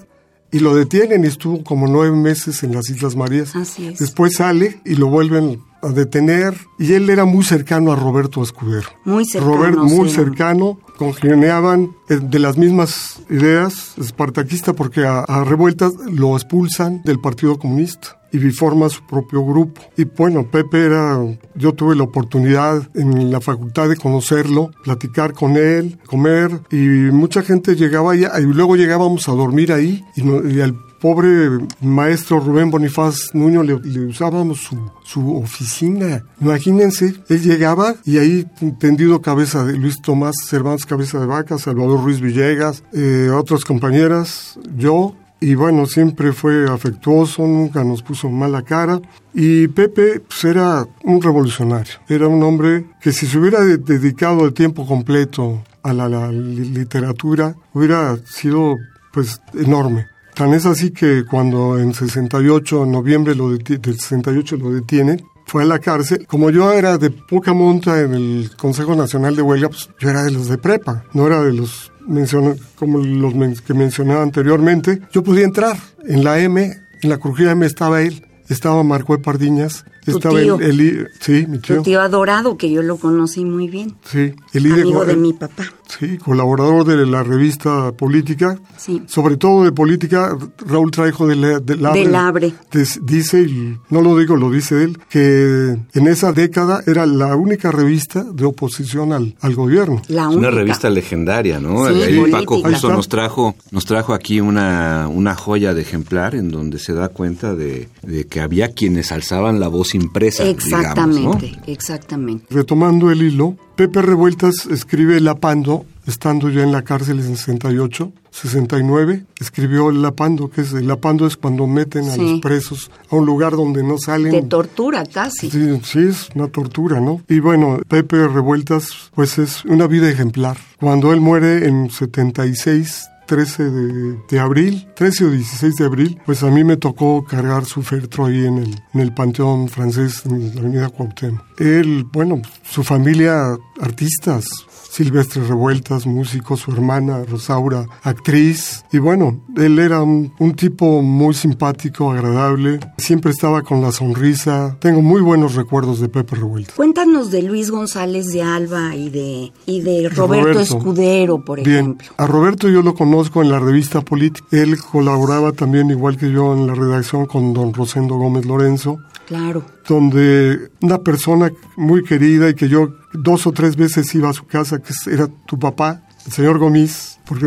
y 0.52 0.58
lo 0.60 0.74
detienen 0.74 1.24
y 1.24 1.28
estuvo 1.28 1.62
como 1.64 1.86
nueve 1.86 2.16
meses 2.16 2.62
en 2.62 2.74
las 2.74 2.88
Islas 2.90 3.16
Marías. 3.16 3.54
Así 3.56 3.86
es. 3.88 3.98
Después 3.98 4.34
sale 4.36 4.80
y 4.84 4.96
lo 4.96 5.08
vuelven 5.08 5.62
a 5.82 5.88
detener 5.88 6.54
y 6.78 6.92
él 6.92 7.08
era 7.08 7.24
muy 7.24 7.44
cercano 7.44 7.92
a 7.92 7.96
Roberto 7.96 8.42
Escudero. 8.42 8.88
Muy 9.04 9.24
cercano, 9.24 9.54
Roberto 9.54 9.84
muy 9.84 10.08
sí. 10.08 10.16
cercano, 10.16 10.78
congeniaban 10.98 11.90
eh, 12.08 12.18
de 12.20 12.38
las 12.38 12.58
mismas 12.58 13.22
ideas, 13.30 13.94
espartaquista 13.98 14.74
porque 14.74 15.04
a, 15.04 15.20
a 15.20 15.44
Revueltas 15.44 15.94
lo 15.94 16.36
expulsan 16.36 17.02
del 17.04 17.20
Partido 17.20 17.58
Comunista 17.58 18.19
y 18.32 18.38
forma 18.50 18.88
su 18.88 19.04
propio 19.06 19.44
grupo. 19.44 19.80
Y 19.96 20.04
bueno, 20.04 20.46
Pepe 20.50 20.84
era, 20.86 21.18
yo 21.54 21.72
tuve 21.72 21.96
la 21.96 22.04
oportunidad 22.04 22.88
en 22.94 23.30
la 23.30 23.40
facultad 23.40 23.88
de 23.88 23.96
conocerlo, 23.96 24.70
platicar 24.84 25.32
con 25.32 25.56
él, 25.56 25.98
comer 26.06 26.60
y 26.70 26.76
mucha 27.12 27.42
gente 27.42 27.74
llegaba 27.76 28.12
allá 28.12 28.38
y 28.38 28.42
luego 28.44 28.76
llegábamos 28.76 29.28
a 29.28 29.32
dormir 29.32 29.72
ahí 29.72 30.04
y, 30.16 30.22
no- 30.22 30.48
y 30.48 30.60
al 30.60 30.74
pobre 31.00 31.48
maestro 31.80 32.40
Rubén 32.40 32.70
Bonifaz 32.70 33.30
Nuño 33.32 33.62
le, 33.62 33.78
le 33.80 34.00
usábamos 34.06 34.58
su, 34.60 34.76
su 35.02 35.36
oficina. 35.38 36.22
Imagínense, 36.42 37.14
él 37.30 37.40
llegaba 37.42 37.94
y 38.04 38.18
ahí 38.18 38.46
tendido 38.78 39.22
cabeza 39.22 39.64
de 39.64 39.78
Luis 39.78 40.02
Tomás 40.02 40.34
Cervantes 40.46 40.84
Cabeza 40.84 41.18
de 41.18 41.24
Vaca, 41.26 41.56
Salvador 41.58 42.02
Ruiz 42.04 42.20
Villegas, 42.20 42.84
eh, 42.92 43.30
otras 43.34 43.64
compañeras, 43.64 44.58
yo. 44.76 45.14
Y 45.40 45.54
bueno, 45.54 45.86
siempre 45.86 46.32
fue 46.32 46.70
afectuoso, 46.70 47.46
nunca 47.46 47.82
nos 47.82 48.02
puso 48.02 48.28
mala 48.28 48.62
cara. 48.62 49.00
Y 49.32 49.68
Pepe 49.68 50.20
pues, 50.20 50.44
era 50.44 50.86
un 51.04 51.22
revolucionario, 51.22 51.94
era 52.08 52.28
un 52.28 52.42
hombre 52.42 52.84
que 53.00 53.12
si 53.12 53.26
se 53.26 53.38
hubiera 53.38 53.60
de- 53.64 53.78
dedicado 53.78 54.44
el 54.44 54.52
tiempo 54.52 54.86
completo 54.86 55.62
a 55.82 55.94
la, 55.94 56.08
la 56.08 56.30
li- 56.30 56.68
literatura, 56.68 57.54
hubiera 57.72 58.18
sido 58.26 58.76
pues 59.12 59.40
enorme. 59.54 60.06
Tan 60.34 60.52
es 60.54 60.66
así 60.66 60.90
que 60.90 61.24
cuando 61.28 61.78
en 61.78 61.94
68, 61.94 62.84
en 62.84 62.92
noviembre 62.92 63.34
lo 63.34 63.50
del 63.50 63.64
68 63.98 64.56
lo 64.58 64.70
detienen, 64.72 65.22
fue 65.46 65.62
a 65.64 65.66
la 65.66 65.78
cárcel. 65.80 66.26
Como 66.28 66.50
yo 66.50 66.72
era 66.72 66.96
de 66.98 67.10
poca 67.10 67.52
monta 67.52 68.00
en 68.00 68.14
el 68.14 68.50
Consejo 68.56 68.94
Nacional 68.94 69.34
de 69.34 69.42
Huelga, 69.42 69.68
pues 69.68 69.88
yo 69.98 70.08
era 70.10 70.22
de 70.22 70.30
los 70.30 70.48
de 70.48 70.58
prepa, 70.58 71.04
no 71.12 71.26
era 71.26 71.42
de 71.42 71.52
los 71.52 71.89
menciona- 72.06 72.54
como 72.76 72.98
los 72.98 73.60
que 73.62 73.74
mencionaba 73.74 74.22
anteriormente. 74.22 75.00
Yo 75.12 75.22
podía 75.22 75.44
entrar 75.44 75.76
en 76.06 76.24
la 76.24 76.38
M, 76.38 76.78
en 77.02 77.08
la 77.10 77.18
crujía 77.18 77.50
M 77.52 77.64
estaba 77.66 78.02
él. 78.02 78.26
estaba 78.48 78.82
Marcue 78.82 79.18
Pardiñas, 79.18 79.84
Tu 80.04 80.12
estaba 80.12 80.40
tío. 80.40 80.58
el, 80.60 80.80
el- 80.80 81.08
sí, 81.20 81.46
mi 81.48 81.58
Tu 81.58 81.74
tío, 81.74 81.82
tío 81.82 82.00
adorado, 82.00 82.56
que 82.56 82.70
yo 82.70 82.82
lo 82.82 82.96
conocí 82.96 83.44
muy 83.44 83.68
bien. 83.68 83.96
sí, 84.04 84.32
el 84.54 84.62
líder- 84.62 84.82
Amigo 84.82 85.04
de 85.04 85.16
mi 85.16 85.32
papá. 85.32 85.64
Sí, 85.98 86.18
colaborador 86.18 86.84
de 86.84 87.04
la 87.04 87.24
revista 87.24 87.90
Política, 87.92 88.56
Sí. 88.76 89.02
sobre 89.06 89.36
todo 89.36 89.64
de 89.64 89.72
política, 89.72 90.36
Raúl 90.64 90.90
Traijo 90.92 91.26
de, 91.26 91.34
la- 91.36 91.58
de 91.58 91.76
Labre, 91.76 92.00
De 92.04 92.08
Labre. 92.10 92.54
des- 92.70 93.00
dice, 93.02 93.42
y 93.42 93.76
no 93.90 94.00
lo 94.00 94.16
digo, 94.16 94.36
lo 94.36 94.50
dice 94.52 94.84
él, 94.84 94.98
que 95.08 95.76
en 95.92 96.06
esa 96.06 96.32
década 96.32 96.80
era 96.86 97.06
la 97.06 97.34
única 97.34 97.72
revista 97.72 98.22
de 98.24 98.44
oposición 98.44 99.12
al, 99.12 99.34
al 99.40 99.54
gobierno. 99.56 100.00
La 100.08 100.28
única. 100.28 100.38
una 100.38 100.50
revista 100.50 100.88
legendaria, 100.90 101.58
¿no? 101.58 101.86
Sí, 101.88 102.02
Ahí 102.02 102.16
política. 102.16 102.38
Paco 102.38 102.60
justo 102.62 102.88
nos 102.92 103.08
trajo, 103.08 103.56
nos 103.72 103.84
trajo 103.84 104.14
aquí 104.14 104.40
una, 104.40 105.08
una 105.08 105.34
joya 105.34 105.74
de 105.74 105.82
ejemplar 105.82 106.34
en 106.36 106.50
donde 106.50 106.78
se 106.78 106.92
da 106.94 107.08
cuenta 107.08 107.54
de, 107.56 107.88
de 108.02 108.24
que 108.26 108.40
había 108.40 108.68
quienes 108.72 109.10
alzaban 109.10 109.58
la 109.58 109.66
voz 109.68 109.89
impresa. 109.94 110.44
Exactamente, 110.44 111.46
digamos, 111.46 111.68
exactamente. 111.68 112.46
Retomando 112.50 113.10
el 113.10 113.22
hilo, 113.22 113.56
Pepe 113.76 114.02
Revueltas 114.02 114.66
escribe 114.66 115.16
El 115.16 115.28
Apando, 115.28 115.86
estando 116.06 116.48
ya 116.50 116.62
en 116.62 116.72
la 116.72 116.82
cárcel 116.82 117.20
en 117.20 117.36
68, 117.36 118.12
69, 118.30 119.24
escribió 119.40 119.90
El 119.90 120.04
Apando, 120.04 120.50
que 120.50 120.60
es 120.62 120.72
el 120.72 120.90
Apando 120.90 121.26
es 121.26 121.36
cuando 121.36 121.66
meten 121.66 122.08
a 122.08 122.12
Sí. 122.14 122.20
los 122.20 122.40
presos 122.40 122.90
a 123.10 123.16
un 123.16 123.26
lugar 123.26 123.52
donde 123.52 123.82
no 123.82 123.96
salen. 123.98 124.32
Te 124.32 124.42
tortura 124.42 125.04
casi. 125.06 125.50
Sí, 125.50 125.80
sí, 125.84 125.98
es 126.00 126.28
una 126.34 126.48
tortura, 126.48 127.00
¿no? 127.00 127.22
Y 127.28 127.40
bueno, 127.40 127.78
Pepe 127.88 128.28
Revueltas, 128.28 129.10
pues 129.14 129.38
es 129.38 129.64
una 129.64 129.86
vida 129.86 130.08
ejemplar. 130.10 130.56
Cuando 130.78 131.12
él 131.12 131.20
muere 131.20 131.66
en 131.66 131.90
76, 131.90 133.08
13 133.30 133.70
de, 133.70 134.18
de 134.28 134.40
abril, 134.40 134.88
13 134.96 135.24
o 135.26 135.30
16 135.30 135.76
de 135.76 135.84
abril, 135.84 136.20
pues 136.26 136.42
a 136.42 136.50
mí 136.50 136.64
me 136.64 136.76
tocó 136.76 137.24
cargar 137.24 137.64
su 137.64 137.80
féretro 137.80 138.26
ahí 138.26 138.44
en 138.44 138.58
el, 138.58 138.82
en 138.92 139.00
el 139.00 139.14
Panteón 139.14 139.68
francés, 139.68 140.22
en 140.26 140.52
la 140.52 140.60
avenida 140.60 140.88
Cuauhtémoc. 140.88 141.40
Él, 141.60 142.04
bueno, 142.12 142.42
su 142.64 142.82
familia, 142.82 143.56
artistas, 143.80 144.48
Silvestre 144.88 145.42
Revueltas, 145.44 146.06
músico, 146.06 146.56
su 146.56 146.72
hermana 146.72 147.24
Rosaura, 147.24 147.86
actriz. 148.02 148.84
Y 148.92 148.98
bueno, 148.98 149.44
él 149.56 149.78
era 149.78 150.02
un, 150.02 150.32
un 150.38 150.54
tipo 150.54 151.00
muy 151.02 151.34
simpático, 151.34 152.10
agradable, 152.12 152.80
siempre 152.98 153.30
estaba 153.30 153.62
con 153.62 153.80
la 153.82 153.92
sonrisa. 153.92 154.76
Tengo 154.80 155.00
muy 155.02 155.20
buenos 155.20 155.54
recuerdos 155.54 156.00
de 156.00 156.08
Pepe 156.08 156.36
Revueltas. 156.36 156.74
Cuéntanos 156.74 157.30
de 157.30 157.42
Luis 157.42 157.70
González 157.70 158.26
de 158.32 158.42
Alba 158.42 158.94
y 158.96 159.10
de, 159.10 159.52
y 159.66 159.80
de 159.82 160.08
Roberto, 160.08 160.44
Roberto. 160.52 160.60
Escudero, 160.60 161.44
por 161.44 161.62
Bien, 161.62 161.78
ejemplo. 161.78 162.08
a 162.16 162.26
Roberto 162.26 162.68
yo 162.68 162.82
lo 162.82 162.94
conozco 162.94 163.42
en 163.42 163.50
la 163.50 163.58
revista 163.58 164.00
Política. 164.00 164.46
Él 164.50 164.76
colaboraba 164.78 165.52
también, 165.52 165.90
igual 165.90 166.16
que 166.16 166.30
yo, 166.30 166.52
en 166.54 166.66
la 166.66 166.74
redacción 166.74 167.26
con 167.26 167.52
don 167.54 167.72
Rosendo 167.72 168.16
Gómez 168.16 168.44
Lorenzo, 168.46 168.98
Claro. 169.26 169.62
Donde 169.94 170.70
una 170.80 170.98
persona 170.98 171.50
muy 171.76 172.04
querida 172.04 172.48
y 172.48 172.54
que 172.54 172.68
yo 172.68 172.94
dos 173.12 173.46
o 173.46 173.52
tres 173.52 173.76
veces 173.76 174.14
iba 174.14 174.30
a 174.30 174.32
su 174.32 174.46
casa, 174.46 174.80
que 174.80 174.92
era 175.10 175.28
tu 175.46 175.58
papá, 175.58 176.02
el 176.26 176.32
señor 176.32 176.58
Gomis, 176.58 177.18
porque 177.26 177.46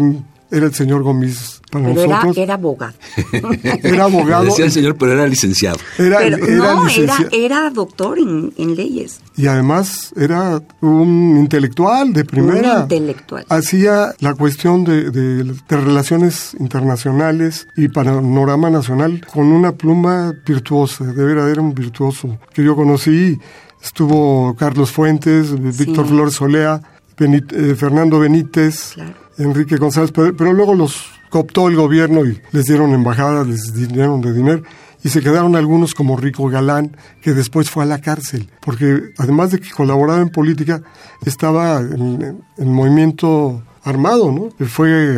era 0.54 0.66
el 0.68 0.74
señor 0.74 1.04
Gomis 1.04 1.60
para 1.72 1.86
Pero 1.86 2.02
era, 2.02 2.16
nosotros. 2.18 2.38
era 2.38 2.54
abogado. 2.54 2.94
Era 3.84 4.04
abogado. 4.04 4.44
Decía 4.46 4.66
el 4.66 4.72
señor, 4.72 4.96
pero 4.96 5.14
era 5.14 5.26
licenciado. 5.28 5.78
Era, 5.98 6.20
Pero 6.20 6.38
era 6.38 6.56
no, 6.76 6.88
era, 7.32 7.70
doctor 7.72 8.20
en, 8.20 8.54
en 8.58 8.76
leyes. 8.76 9.22
Y 9.36 9.48
además 9.48 10.14
era 10.16 10.62
un 10.82 11.38
intelectual 11.40 12.14
de 12.14 12.26
primera. 12.26 12.76
Un 12.76 12.82
intelectual. 12.84 13.46
Hacía 13.50 14.14
la 14.20 14.36
cuestión 14.36 14.84
de, 14.84 15.10
de- 15.10 15.44
de 15.44 15.78
relaciones 15.78 16.56
internacionales 16.60 17.68
y 17.76 17.88
panorama 17.88 18.70
nacional 18.70 19.26
con 19.34 19.48
una 19.48 19.72
pluma 19.72 20.34
virtuosa. 20.46 21.06
De 21.06 21.24
verdad 21.24 21.50
era 21.50 21.62
un 21.62 21.74
virtuoso 21.74 22.38
que 22.54 22.64
yo 22.64 22.76
conocí. 22.76 23.40
Estuvo 23.84 24.56
Carlos 24.56 24.92
Fuentes, 24.92 25.54
Víctor 25.78 26.08
Flores 26.08 26.36
Solea, 26.36 26.80
Eh, 27.20 27.76
Fernando 27.76 28.20
Benítez, 28.20 28.94
Claro. 28.94 29.14
Enrique 29.38 29.78
González, 29.78 30.12
pero, 30.12 30.36
pero 30.36 30.54
luego 30.54 30.74
los 30.76 31.06
cooptó 31.30 31.68
el 31.68 31.76
gobierno 31.76 32.26
y 32.26 32.40
les 32.52 32.66
dieron 32.66 32.94
embajadas, 32.94 33.48
les 33.48 33.74
dieron 33.74 34.22
de 34.22 34.34
dinero 34.34 34.64
y 35.04 35.10
se 35.10 35.22
quedaron 35.22 35.56
algunos 35.56 35.96
como 35.96 36.16
Rico 36.16 36.48
Galán, 36.48 36.96
que 37.22 37.34
después 37.34 37.70
fue 37.70 37.84
a 37.84 37.88
la 37.88 38.00
cárcel, 38.00 38.50
porque 38.62 39.12
además 39.18 39.52
de 39.52 39.60
que 39.60 39.70
colaboraba 39.72 40.22
en 40.22 40.30
política, 40.30 40.82
estaba 41.26 41.80
en, 41.80 42.40
en 42.58 42.72
movimiento 42.72 43.64
armado, 43.84 44.32
¿no? 44.32 44.66
Fue 44.66 45.18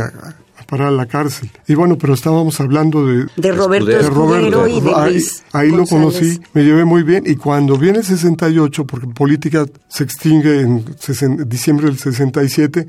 a, 0.66 0.74
a 0.74 0.78
parar 0.78 0.88
a 0.88 0.92
la 0.92 1.06
cárcel. 1.06 1.50
Y 1.68 1.76
bueno, 1.76 1.98
pero 1.98 2.14
estábamos 2.14 2.60
hablando 2.60 3.06
de, 3.06 3.26
De 3.38 3.52
Roberto 3.52 3.92
Escudero. 3.92 4.04
de 4.04 4.10
Roberto. 4.10 4.68
y 4.68 4.82
de 4.82 4.94
ahí 4.96 5.12
Luis 5.14 5.44
ahí 5.54 5.70
lo 5.72 5.78
González. 5.86 5.90
conocí, 5.90 6.42
me 6.54 6.64
llevé 6.64 6.86
muy 6.86 7.04
bien. 7.04 7.24
Y 7.26 7.36
cuando 7.36 7.78
viene 7.78 8.00
el 8.00 8.06
68, 8.06 8.86
porque 8.86 9.08
política 9.08 9.66
se 9.88 10.04
extingue 10.04 10.62
en 10.62 10.86
diciembre 11.48 11.88
del 11.88 11.98
67, 11.98 12.88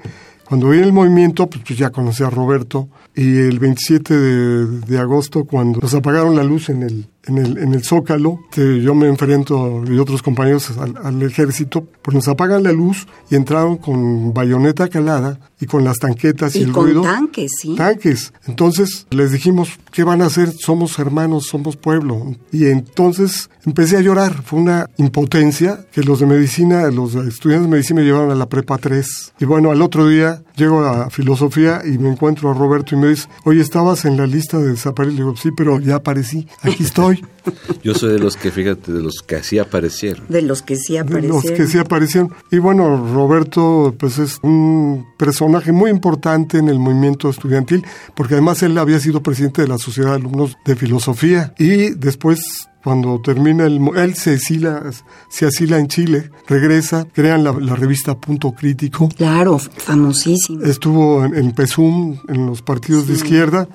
cuando 0.48 0.68
viene 0.70 0.86
el 0.86 0.92
movimiento, 0.92 1.48
pues, 1.48 1.64
pues 1.66 1.78
ya 1.78 1.90
conocí 1.90 2.22
a 2.22 2.30
Roberto. 2.30 2.88
Y 3.16 3.38
el 3.38 3.58
27 3.58 4.14
de, 4.16 4.66
de 4.80 4.98
agosto, 4.98 5.44
cuando 5.44 5.80
nos 5.80 5.94
apagaron 5.94 6.36
la 6.36 6.44
luz 6.44 6.68
en 6.68 6.82
el, 6.82 7.06
en 7.24 7.38
el, 7.38 7.58
en 7.58 7.74
el 7.74 7.82
Zócalo, 7.82 8.38
que 8.52 8.80
yo 8.82 8.94
me 8.94 9.08
enfrento 9.08 9.82
y 9.90 9.98
otros 9.98 10.22
compañeros 10.22 10.70
al, 10.78 10.94
al 11.02 11.22
ejército, 11.22 11.86
pues 12.02 12.14
nos 12.14 12.28
apagan 12.28 12.62
la 12.62 12.72
luz 12.72 13.06
y 13.30 13.34
entraron 13.36 13.78
con 13.78 14.34
bayoneta 14.34 14.88
calada 14.88 15.40
y 15.58 15.66
con 15.66 15.84
las 15.84 15.98
tanquetas 15.98 16.54
y, 16.54 16.60
Y 16.60 16.62
el 16.64 16.72
con 16.72 16.84
ruido 16.84 17.02
tanques, 17.02 17.52
sí. 17.60 17.74
tanques. 17.76 18.32
Entonces 18.46 19.06
les 19.10 19.32
dijimos, 19.32 19.70
¿qué 19.90 20.04
van 20.04 20.20
a 20.20 20.26
hacer? 20.26 20.52
Somos 20.52 20.98
hermanos, 20.98 21.46
somos 21.46 21.76
pueblo. 21.76 22.34
Y 22.52 22.66
entonces 22.66 23.48
empecé 23.64 23.96
a 23.96 24.00
llorar. 24.00 24.42
Fue 24.42 24.58
una 24.60 24.90
impotencia 24.98 25.86
que 25.92 26.02
los 26.02 26.20
de 26.20 26.26
medicina, 26.26 26.90
los 26.90 27.14
estudiantes 27.14 27.70
de 27.70 27.74
medicina 27.76 28.00
me 28.00 28.06
llevaron 28.06 28.30
a 28.30 28.34
la 28.34 28.48
prepa 28.48 28.76
3. 28.76 29.32
Y 29.40 29.44
bueno, 29.46 29.70
al 29.70 29.80
otro 29.80 30.06
día 30.06 30.42
llego 30.56 30.80
a 30.80 31.08
filosofía 31.10 31.82
y 31.84 31.98
me 31.98 32.10
encuentro 32.10 32.50
a 32.50 32.54
Roberto 32.54 32.94
y 32.94 32.98
me 32.98 33.08
dice, 33.08 33.28
oye, 33.44 33.62
¿estabas 33.62 34.04
en 34.04 34.16
la 34.16 34.26
lista 34.26 34.58
de 34.58 34.72
desaparecidos? 34.72 35.18
Le 35.18 35.24
digo, 35.24 35.36
sí, 35.36 35.50
pero 35.56 35.80
ya 35.80 35.96
aparecí, 35.96 36.46
aquí 36.62 36.82
estoy. 36.82 37.24
Yo 37.82 37.94
soy 37.94 38.12
de 38.12 38.18
los 38.18 38.36
que, 38.36 38.50
fíjate, 38.50 38.92
de 38.92 39.02
los 39.02 39.22
que 39.22 39.36
así 39.36 39.58
aparecieron. 39.58 40.24
De 40.28 40.42
los 40.42 40.62
que 40.62 40.76
sí 40.76 40.94
de 40.94 41.00
aparecieron. 41.00 41.42
los 41.42 41.44
que 41.44 41.66
sí 41.66 41.78
aparecieron. 41.78 42.32
Y 42.50 42.58
bueno, 42.58 43.10
Roberto 43.14 43.94
pues 43.98 44.18
es 44.18 44.38
un 44.42 45.06
personaje 45.16 45.45
muy 45.48 45.90
importante 45.90 46.58
en 46.58 46.68
el 46.68 46.78
movimiento 46.78 47.28
estudiantil, 47.30 47.84
porque 48.14 48.34
además 48.34 48.62
él 48.62 48.76
había 48.78 49.00
sido 49.00 49.22
presidente 49.22 49.62
de 49.62 49.68
la 49.68 49.78
Sociedad 49.78 50.10
de 50.10 50.16
Alumnos 50.16 50.56
de 50.64 50.76
Filosofía 50.76 51.54
y 51.58 51.90
después 51.90 52.68
cuando 52.82 53.20
termina 53.20 53.64
el... 53.66 53.80
Él 53.96 54.14
se 54.14 54.34
asila, 54.34 54.82
se 55.28 55.46
asila 55.46 55.78
en 55.78 55.88
Chile, 55.88 56.30
regresa, 56.46 57.04
crean 57.12 57.42
la, 57.42 57.52
la 57.52 57.74
revista 57.74 58.16
Punto 58.20 58.52
Crítico, 58.52 59.08
Claro, 59.16 59.58
famosísimo. 59.58 60.62
estuvo 60.62 61.24
en, 61.24 61.34
en 61.34 61.52
PESUM, 61.52 62.18
en 62.28 62.46
los 62.46 62.62
partidos 62.62 63.08
de 63.08 63.14
izquierda, 63.14 63.68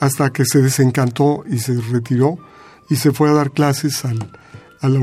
hasta 0.00 0.30
que 0.30 0.44
se 0.44 0.60
desencantó 0.62 1.44
y 1.48 1.58
se 1.58 1.80
retiró 1.80 2.38
y 2.90 2.96
se 2.96 3.12
fue 3.12 3.30
a 3.30 3.34
dar 3.34 3.52
clases 3.52 4.04
al, 4.04 4.18
a 4.80 4.88
la 4.88 4.98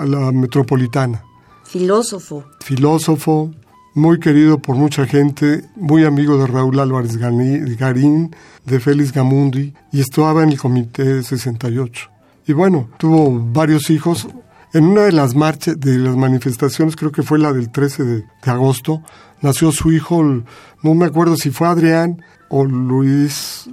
a 0.00 0.06
la 0.06 0.32
metropolitana 0.32 1.22
Filósofo. 1.64 2.44
filósofo, 2.60 3.52
muy 3.94 4.20
querido 4.20 4.60
por 4.60 4.76
mucha 4.76 5.06
gente, 5.06 5.64
muy 5.76 6.04
amigo 6.04 6.38
de 6.38 6.46
Raúl 6.46 6.78
Álvarez 6.78 7.16
Garín, 7.16 8.34
de 8.64 8.80
Félix 8.80 9.12
Gamundi, 9.12 9.74
y 9.92 10.00
estaba 10.00 10.42
en 10.42 10.50
el 10.50 10.58
Comité 10.58 11.22
68. 11.22 12.10
Y 12.46 12.52
bueno, 12.52 12.88
tuvo 12.98 13.30
varios 13.52 13.90
hijos. 13.90 14.28
En 14.72 14.84
una 14.84 15.02
de 15.02 15.12
las 15.12 15.34
marchas, 15.34 15.78
de 15.80 15.98
las 15.98 16.16
manifestaciones, 16.16 16.94
creo 16.94 17.10
que 17.10 17.22
fue 17.22 17.38
la 17.38 17.52
del 17.52 17.70
13 17.70 18.04
de, 18.04 18.24
agosto, 18.42 19.02
nació 19.40 19.72
su 19.72 19.90
hijo, 19.92 20.22
no 20.22 20.94
me 20.94 21.06
acuerdo 21.06 21.36
si 21.36 21.50
fue 21.50 21.66
Adrián 21.66 22.22
o 22.48 22.64
Luis, 22.64 23.68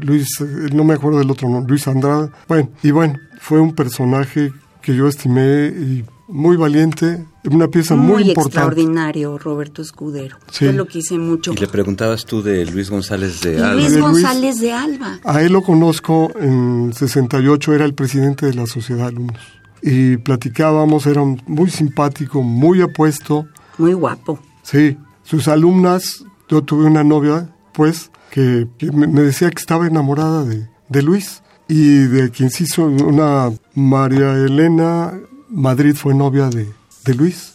Luis, 0.00 0.40
eh, 0.40 0.68
no 0.72 0.84
me 0.84 0.94
acuerdo 0.94 1.18
del 1.18 1.30
otro 1.30 1.48
nombre, 1.48 1.70
Luis 1.70 1.88
Andrade. 1.88 2.30
Bueno, 2.48 2.68
y 2.82 2.90
bueno, 2.90 3.18
fue 3.40 3.60
un 3.60 3.74
personaje 3.74 4.52
que 4.82 4.94
yo 4.94 5.08
estimé 5.08 5.68
y 5.68 6.04
muy 6.28 6.56
valiente, 6.56 7.24
una 7.44 7.68
pieza 7.68 7.94
muy, 7.96 8.12
Muy, 8.12 8.22
importante. 8.30 8.58
extraordinario, 8.58 9.38
Roberto 9.38 9.82
Escudero. 9.82 10.36
Sí. 10.50 10.66
Yo 10.66 10.72
lo 10.72 10.86
quise 10.86 11.18
mucho. 11.18 11.52
Y 11.52 11.56
le 11.56 11.66
preguntabas 11.68 12.24
tú 12.24 12.42
de 12.42 12.64
Luis 12.66 12.90
González 12.90 13.40
de 13.40 13.60
Alba. 13.62 13.74
Luis. 13.74 13.98
González 14.00 14.60
de 14.60 14.72
Alba. 14.72 15.18
A 15.24 15.42
él 15.42 15.52
lo 15.52 15.62
conozco 15.62 16.30
en 16.38 16.92
68, 16.94 17.74
era 17.74 17.84
el 17.84 17.94
presidente 17.94 18.46
de 18.46 18.54
la 18.54 18.66
Sociedad 18.66 19.02
de 19.02 19.08
Alumnos. 19.08 19.40
Y 19.82 20.16
platicábamos, 20.18 21.06
era 21.06 21.22
un- 21.22 21.42
muy 21.46 21.68
simpático, 21.70 22.42
muy 22.42 22.80
apuesto. 22.82 23.46
Muy 23.78 23.92
guapo. 23.94 24.38
Sí, 24.62 24.96
sus 25.24 25.48
alumnas, 25.48 26.24
yo 26.48 26.62
tuve 26.62 26.84
una 26.84 27.02
novia, 27.02 27.48
pues, 27.72 28.10
que, 28.30 28.68
me 28.92 29.22
decía 29.22 29.50
que 29.50 29.58
estaba 29.58 29.86
enamorada 29.88 30.44
de, 30.44 30.68
de 30.88 31.02
Luis. 31.02 31.42
Y 31.68 32.00
de 32.02 32.30
quien 32.30 32.50
se 32.50 32.64
hizo 32.64 32.84
una 32.84 33.50
María 33.74 34.34
Elena 34.34 35.14
Madrid 35.48 35.94
fue 35.96 36.12
novia 36.14 36.48
de, 36.50 36.68
de 37.04 37.14
Luis. 37.14 37.52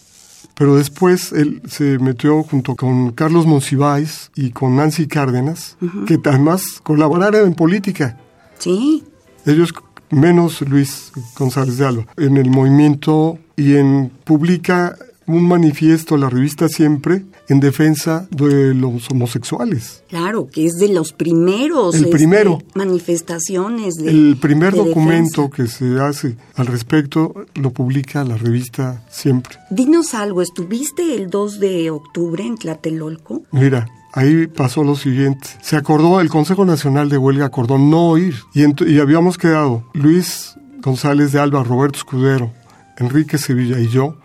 Pero 0.56 0.76
después 0.76 1.34
él 1.34 1.62
se 1.68 2.00
metió 2.00 2.42
junto 2.44 2.76
con 2.76 3.12
Carlos 3.12 3.46
Monsiváis 3.46 4.32
y 4.36 4.50
con 4.52 4.76
Nancy 4.76 5.08
Cárdenas, 5.08 5.78
que 6.08 6.20
además 6.26 6.80
colaboraron 6.82 7.48
en 7.48 7.54
política. 7.54 8.18
Sí. 8.58 9.04
Ellos 9.46 9.74
menos 10.10 10.62
Luis 10.62 11.12
González 11.38 11.78
de 11.78 11.86
Alba, 11.86 12.08
en 12.18 12.38
el 12.38 12.50
movimiento 12.50 13.38
y 13.56 13.76
en 13.76 14.12
publica 14.24 14.98
un 15.28 15.48
manifiesto, 15.48 16.18
la 16.18 16.30
revista 16.30 16.70
Siempre, 16.70 17.26
en 17.50 17.60
defensa 17.60 18.28
de 18.32 18.74
los 18.74 19.10
homosexuales. 19.12 20.04
Claro, 20.08 20.48
que 20.48 20.66
es 20.66 20.74
de 20.76 20.88
los 20.90 21.14
primeros 21.14 21.96
el 21.96 22.06
este, 22.06 22.16
primero, 22.16 22.60
manifestaciones. 22.74 23.96
De, 23.96 24.10
el 24.10 24.38
primer 24.38 24.74
de 24.74 24.80
documento 24.80 25.50
defensa. 25.50 25.56
que 25.56 25.68
se 25.68 26.02
hace 26.02 26.38
al 26.56 26.68
respecto 26.68 27.46
lo 27.56 27.72
publica 27.72 28.24
la 28.24 28.38
revista 28.38 29.04
Siempre. 29.10 29.58
Dinos 29.70 30.14
algo, 30.14 30.42
¿estuviste 30.42 31.16
el 31.16 31.30
2 31.30 31.60
de 31.60 31.92
octubre 31.92 32.46
en 32.46 32.58
Tlatelolco? 32.58 33.44
Mira, 33.52 33.88
ahí 34.14 34.48
pasó 34.48 34.84
lo 34.84 34.96
siguiente. 34.96 35.48
Se 35.62 35.76
acordó, 35.76 36.22
el 36.22 36.30
Consejo 36.30 36.66
Nacional 36.66 37.10
de 37.10 37.18
Huelga 37.18 37.46
acordó 37.46 37.78
no 37.78 38.18
ir. 38.18 38.36
Y, 38.54 38.64
y 38.90 39.00
habíamos 39.00 39.38
quedado 39.38 39.84
Luis 39.94 40.56
González 40.82 41.32
de 41.32 41.40
Alba, 41.40 41.64
Roberto 41.64 42.00
Escudero, 42.00 42.54
Enrique 42.98 43.38
Sevilla 43.38 43.80
y 43.80 43.90
yo, 43.90 44.16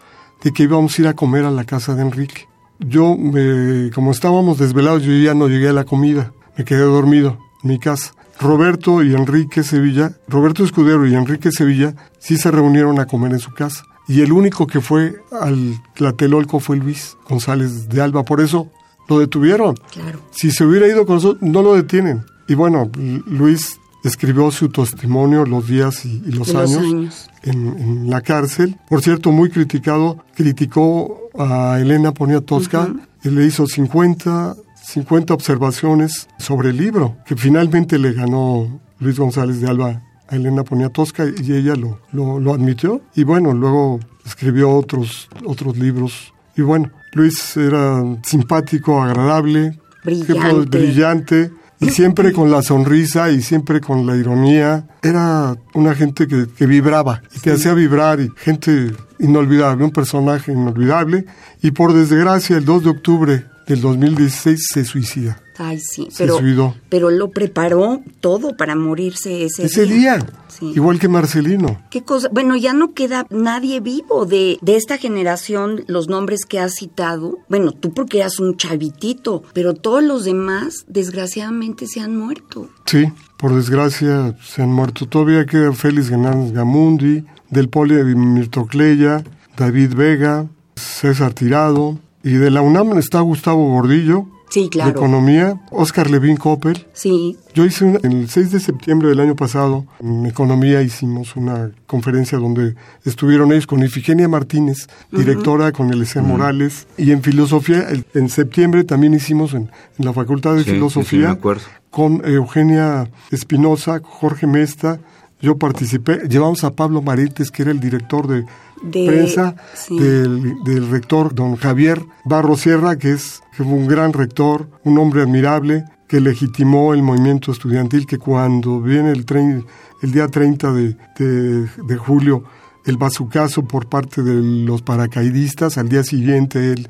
de 0.42 0.52
que 0.52 0.64
íbamos 0.64 0.98
a 0.98 1.02
ir 1.02 1.08
a 1.08 1.14
comer 1.14 1.44
a 1.44 1.50
la 1.50 1.64
casa 1.64 1.94
de 1.94 2.02
Enrique. 2.02 2.48
Yo, 2.78 3.16
me- 3.16 3.90
como 3.94 4.10
estábamos 4.10 4.58
desvelados, 4.58 5.02
yo 5.02 5.12
ya 5.12 5.34
no 5.34 5.48
llegué 5.48 5.68
a 5.68 5.72
la 5.72 5.84
comida. 5.84 6.32
Me 6.58 6.64
quedé 6.64 6.80
dormido 6.80 7.38
en 7.62 7.70
mi 7.70 7.78
casa. 7.78 8.12
Roberto 8.40 9.02
y 9.04 9.14
Enrique 9.14 9.62
Sevilla, 9.62 10.12
Roberto 10.26 10.64
Escudero 10.64 11.06
y 11.06 11.14
Enrique 11.14 11.52
Sevilla, 11.52 11.94
sí 12.18 12.36
se 12.38 12.50
reunieron 12.50 12.98
a 12.98 13.06
comer 13.06 13.32
en 13.32 13.38
su 13.38 13.52
casa. 13.52 13.84
Y 14.08 14.20
el 14.22 14.32
único 14.32 14.66
que 14.66 14.80
fue 14.80 15.14
al 15.40 15.80
Tlatelolco 15.94 16.58
fue 16.58 16.76
Luis 16.76 17.16
González 17.28 17.88
de 17.88 18.02
Alba. 18.02 18.24
Por 18.24 18.40
eso 18.40 18.68
lo 19.08 19.20
detuvieron. 19.20 19.76
Claro. 19.92 20.18
Si 20.32 20.50
se 20.50 20.64
hubiera 20.64 20.88
ido 20.88 21.06
con 21.06 21.16
nosotros, 21.16 21.40
no 21.42 21.62
lo 21.62 21.74
detienen. 21.74 22.24
Y 22.48 22.54
bueno, 22.54 22.90
Luis 23.26 23.78
escribió 24.04 24.50
su 24.50 24.68
testimonio, 24.68 25.44
los 25.44 25.66
días 25.66 26.04
y, 26.04 26.22
y 26.26 26.32
los, 26.32 26.54
años, 26.54 26.78
años. 26.78 27.30
En, 27.42 27.66
en 27.78 28.10
la 28.10 28.20
cárcel. 28.20 28.76
Por 28.88 29.02
cierto, 29.02 29.32
muy 29.32 29.50
criticado, 29.50 30.24
criticó 30.34 31.30
a 31.38 31.78
Elena 31.80 32.12
Poniatowska 32.12 32.92
y 33.22 33.30
le 33.30 33.46
hizo 33.46 33.66
50, 33.66 34.56
50 34.84 35.34
observaciones 35.34 36.28
sobre 36.38 36.70
el 36.70 36.76
libro, 36.76 37.16
que 37.26 37.36
finalmente 37.36 37.98
le 37.98 38.12
ganó 38.12 38.80
Luis 38.98 39.18
González 39.18 39.60
de 39.60 39.68
Alba 39.68 40.02
a 40.28 40.36
Elena 40.36 40.64
Poniatowska 40.64 41.24
y 41.26 41.52
ella 41.52 41.74
lo, 41.76 42.00
lo, 42.12 42.40
lo 42.40 42.54
admitió. 42.54 43.02
Y 43.14 43.24
bueno, 43.24 43.52
luego 43.52 44.00
escribió 44.24 44.70
otros, 44.70 45.28
otros 45.44 45.76
libros. 45.76 46.32
Y 46.56 46.62
bueno, 46.62 46.90
Luis 47.12 47.56
era 47.56 48.02
simpático, 48.24 49.02
agradable, 49.02 49.78
Brillante. 50.04 50.78
brillante 50.78 51.50
y 51.82 51.90
siempre 51.90 52.32
con 52.32 52.50
la 52.50 52.62
sonrisa 52.62 53.30
y 53.30 53.42
siempre 53.42 53.80
con 53.80 54.06
la 54.06 54.16
ironía. 54.16 54.86
Era 55.02 55.56
una 55.74 55.94
gente 55.94 56.26
que, 56.26 56.46
que 56.56 56.66
vibraba 56.66 57.22
y 57.34 57.40
te 57.40 57.52
hacía 57.52 57.74
vibrar 57.74 58.20
y 58.20 58.30
gente 58.36 58.92
inolvidable, 59.18 59.84
un 59.84 59.90
personaje 59.90 60.52
inolvidable. 60.52 61.26
Y 61.60 61.72
por 61.72 61.92
desgracia, 61.92 62.56
el 62.56 62.64
2 62.64 62.84
de 62.84 62.90
octubre 62.90 63.51
del 63.66 63.80
2016 63.80 64.66
se 64.72 64.84
suicida. 64.84 65.38
Ay, 65.58 65.78
sí, 65.80 66.08
Se 66.10 66.24
pero, 66.24 66.38
suicidó. 66.38 66.74
pero 66.88 67.10
lo 67.10 67.30
preparó 67.30 68.00
todo 68.20 68.56
para 68.56 68.74
morirse 68.74 69.44
ese, 69.44 69.66
Ese 69.66 69.84
día, 69.84 70.18
Sí. 70.48 70.72
igual 70.74 70.98
que 70.98 71.08
Marcelino. 71.08 71.82
¿Qué 71.90 72.02
cosa? 72.02 72.28
Bueno, 72.32 72.56
ya 72.56 72.72
no 72.72 72.94
queda 72.94 73.26
nadie 73.30 73.80
vivo 73.80 74.24
de, 74.24 74.58
de 74.62 74.76
esta 74.76 74.96
generación, 74.96 75.84
los 75.88 76.08
nombres 76.08 76.46
que 76.46 76.58
has 76.58 76.74
citado. 76.74 77.38
Bueno, 77.48 77.72
tú 77.72 77.92
porque 77.92 78.18
eras 78.18 78.40
un 78.40 78.56
chavitito, 78.56 79.42
pero 79.52 79.74
todos 79.74 80.02
los 80.02 80.24
demás, 80.24 80.84
desgraciadamente, 80.88 81.86
se 81.86 82.00
han 82.00 82.16
muerto. 82.16 82.68
Sí, 82.86 83.06
por 83.36 83.54
desgracia 83.54 84.36
se 84.42 84.62
han 84.62 84.70
muerto. 84.72 85.06
Todavía 85.06 85.44
queda 85.46 85.72
Félix 85.72 86.10
Hernández 86.10 86.52
Gamundi, 86.52 87.24
Del 87.50 87.68
Poli 87.68 87.94
Mirtocleya, 88.14 89.22
David 89.56 89.94
Vega, 89.94 90.46
César 90.76 91.34
Tirado. 91.34 91.98
Y 92.24 92.32
de 92.32 92.50
la 92.50 92.60
UNAM 92.62 92.98
está 92.98 93.20
Gustavo 93.20 93.68
Gordillo, 93.72 94.26
Sí, 94.50 94.64
de 94.64 94.68
claro. 94.68 94.90
Economía, 94.90 95.62
Oscar 95.70 96.10
Levin 96.10 96.36
Coppel. 96.36 96.86
Sí, 96.92 97.38
Yo 97.54 97.64
hice 97.64 97.86
una, 97.86 97.98
el 98.02 98.28
6 98.28 98.50
de 98.52 98.60
septiembre 98.60 99.08
del 99.08 99.20
año 99.20 99.34
pasado, 99.34 99.86
en 99.98 100.26
Economía 100.26 100.82
hicimos 100.82 101.36
una 101.36 101.70
conferencia 101.86 102.36
donde 102.36 102.74
estuvieron 103.06 103.50
ellos 103.50 103.66
con 103.66 103.82
Ifigenia 103.82 104.28
Martínez, 104.28 104.88
directora, 105.10 105.72
con 105.72 105.90
Eliezer 105.90 106.22
Morales, 106.22 106.86
y 106.98 107.12
en 107.12 107.22
Filosofía, 107.22 107.88
el- 107.88 108.04
en 108.12 108.28
septiembre 108.28 108.84
también 108.84 109.14
hicimos 109.14 109.54
en, 109.54 109.70
en 109.98 110.04
la 110.04 110.12
Facultad 110.12 110.52
de 110.52 110.58
Sí, 110.58 110.64
sí, 110.64 110.70
sí, 110.70 110.74
Filosofía 110.76 111.26
me 111.28 111.32
acuerdo. 111.32 111.62
con 111.90 112.20
Eugenia 112.26 113.10
Espinosa, 113.30 114.00
Jorge 114.04 114.46
Mesta, 114.46 115.00
yo 115.42 115.58
participé, 115.58 116.20
llevamos 116.28 116.64
a 116.64 116.74
Pablo 116.74 117.02
Marites, 117.02 117.50
que 117.50 117.62
era 117.62 117.70
el 117.72 117.80
director 117.80 118.26
de, 118.28 118.44
De- 118.82 119.06
prensa 119.06 119.56
sí. 119.74 119.98
del, 119.98 120.54
del 120.64 120.88
rector 120.90 121.34
don 121.34 121.56
Javier 121.56 122.02
Barro 122.24 122.56
Sierra, 122.56 122.96
que 122.96 123.12
es 123.12 123.42
que 123.56 123.64
fue 123.64 123.72
un 123.74 123.86
gran 123.88 124.12
rector, 124.12 124.68
un 124.84 124.98
hombre 124.98 125.22
admirable, 125.22 125.84
que 126.08 126.20
legitimó 126.20 126.94
el 126.94 127.02
movimiento 127.02 127.52
estudiantil, 127.52 128.06
que 128.06 128.18
cuando 128.18 128.80
viene 128.80 129.10
el, 129.10 129.24
tren, 129.24 129.64
el 130.02 130.12
día 130.12 130.28
30 130.28 130.72
de, 130.72 130.96
de- 131.18 131.66
de 131.86 131.96
julio, 131.96 132.44
el 132.84 132.96
bazucazo 132.96 133.64
por 133.64 133.88
parte 133.88 134.22
de 134.22 134.34
los 134.64 134.82
paracaidistas, 134.82 135.78
al 135.78 135.88
día 135.88 136.02
siguiente 136.04 136.72
él 136.72 136.88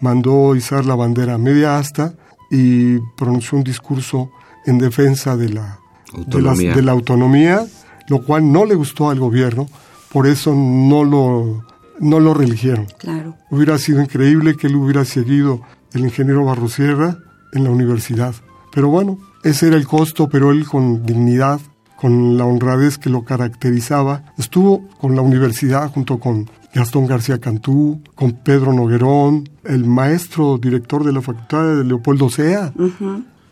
mandó 0.00 0.54
izar 0.56 0.84
la 0.84 0.94
bandera 0.94 1.38
media 1.38 1.78
asta 1.78 2.14
y 2.50 2.98
pronunció 3.16 3.56
un 3.58 3.64
discurso 3.64 4.30
en 4.66 4.78
defensa 4.78 5.36
de 5.36 5.48
la, 5.50 5.78
de, 6.12 6.18
las- 6.18 6.26
Autonomía. 6.26 6.74
de 6.74 6.82
la 6.82 6.92
autonomía, 6.92 7.66
lo 8.08 8.22
cual 8.22 8.50
no 8.50 8.64
le 8.64 8.74
gustó 8.74 9.10
al 9.10 9.18
gobierno, 9.18 9.68
por 10.12 10.26
eso 10.26 10.54
no 10.54 11.04
lo, 11.04 11.64
no 12.00 12.20
lo 12.20 12.34
reeligieron. 12.34 12.86
claro. 12.98 13.36
Hubiera 13.50 13.78
sido 13.78 14.00
increíble 14.00 14.56
que 14.56 14.66
él 14.66 14.76
hubiera 14.76 15.04
seguido 15.04 15.60
el 15.92 16.02
ingeniero 16.02 16.44
Barrosierra 16.44 17.18
en 17.52 17.64
la 17.64 17.70
universidad. 17.70 18.34
Pero 18.72 18.88
bueno, 18.88 19.18
ese 19.42 19.68
era 19.68 19.76
el 19.76 19.86
costo, 19.86 20.28
pero 20.28 20.50
él 20.50 20.66
con 20.66 21.06
dignidad, 21.06 21.60
con 21.96 22.36
la 22.36 22.44
honradez 22.44 22.98
que 22.98 23.10
lo 23.10 23.24
caracterizaba, 23.24 24.24
estuvo 24.36 24.86
con 24.98 25.16
la 25.16 25.22
universidad 25.22 25.90
junto 25.90 26.18
con 26.18 26.50
Gastón 26.74 27.06
García 27.06 27.38
Cantú, 27.38 28.02
con 28.14 28.32
Pedro 28.32 28.72
Noguerón, 28.74 29.48
el 29.64 29.86
maestro 29.86 30.58
director 30.58 31.04
de 31.04 31.12
la 31.12 31.22
facultad 31.22 31.76
de 31.76 31.84
Leopoldo 31.84 32.28
Sea, 32.28 32.72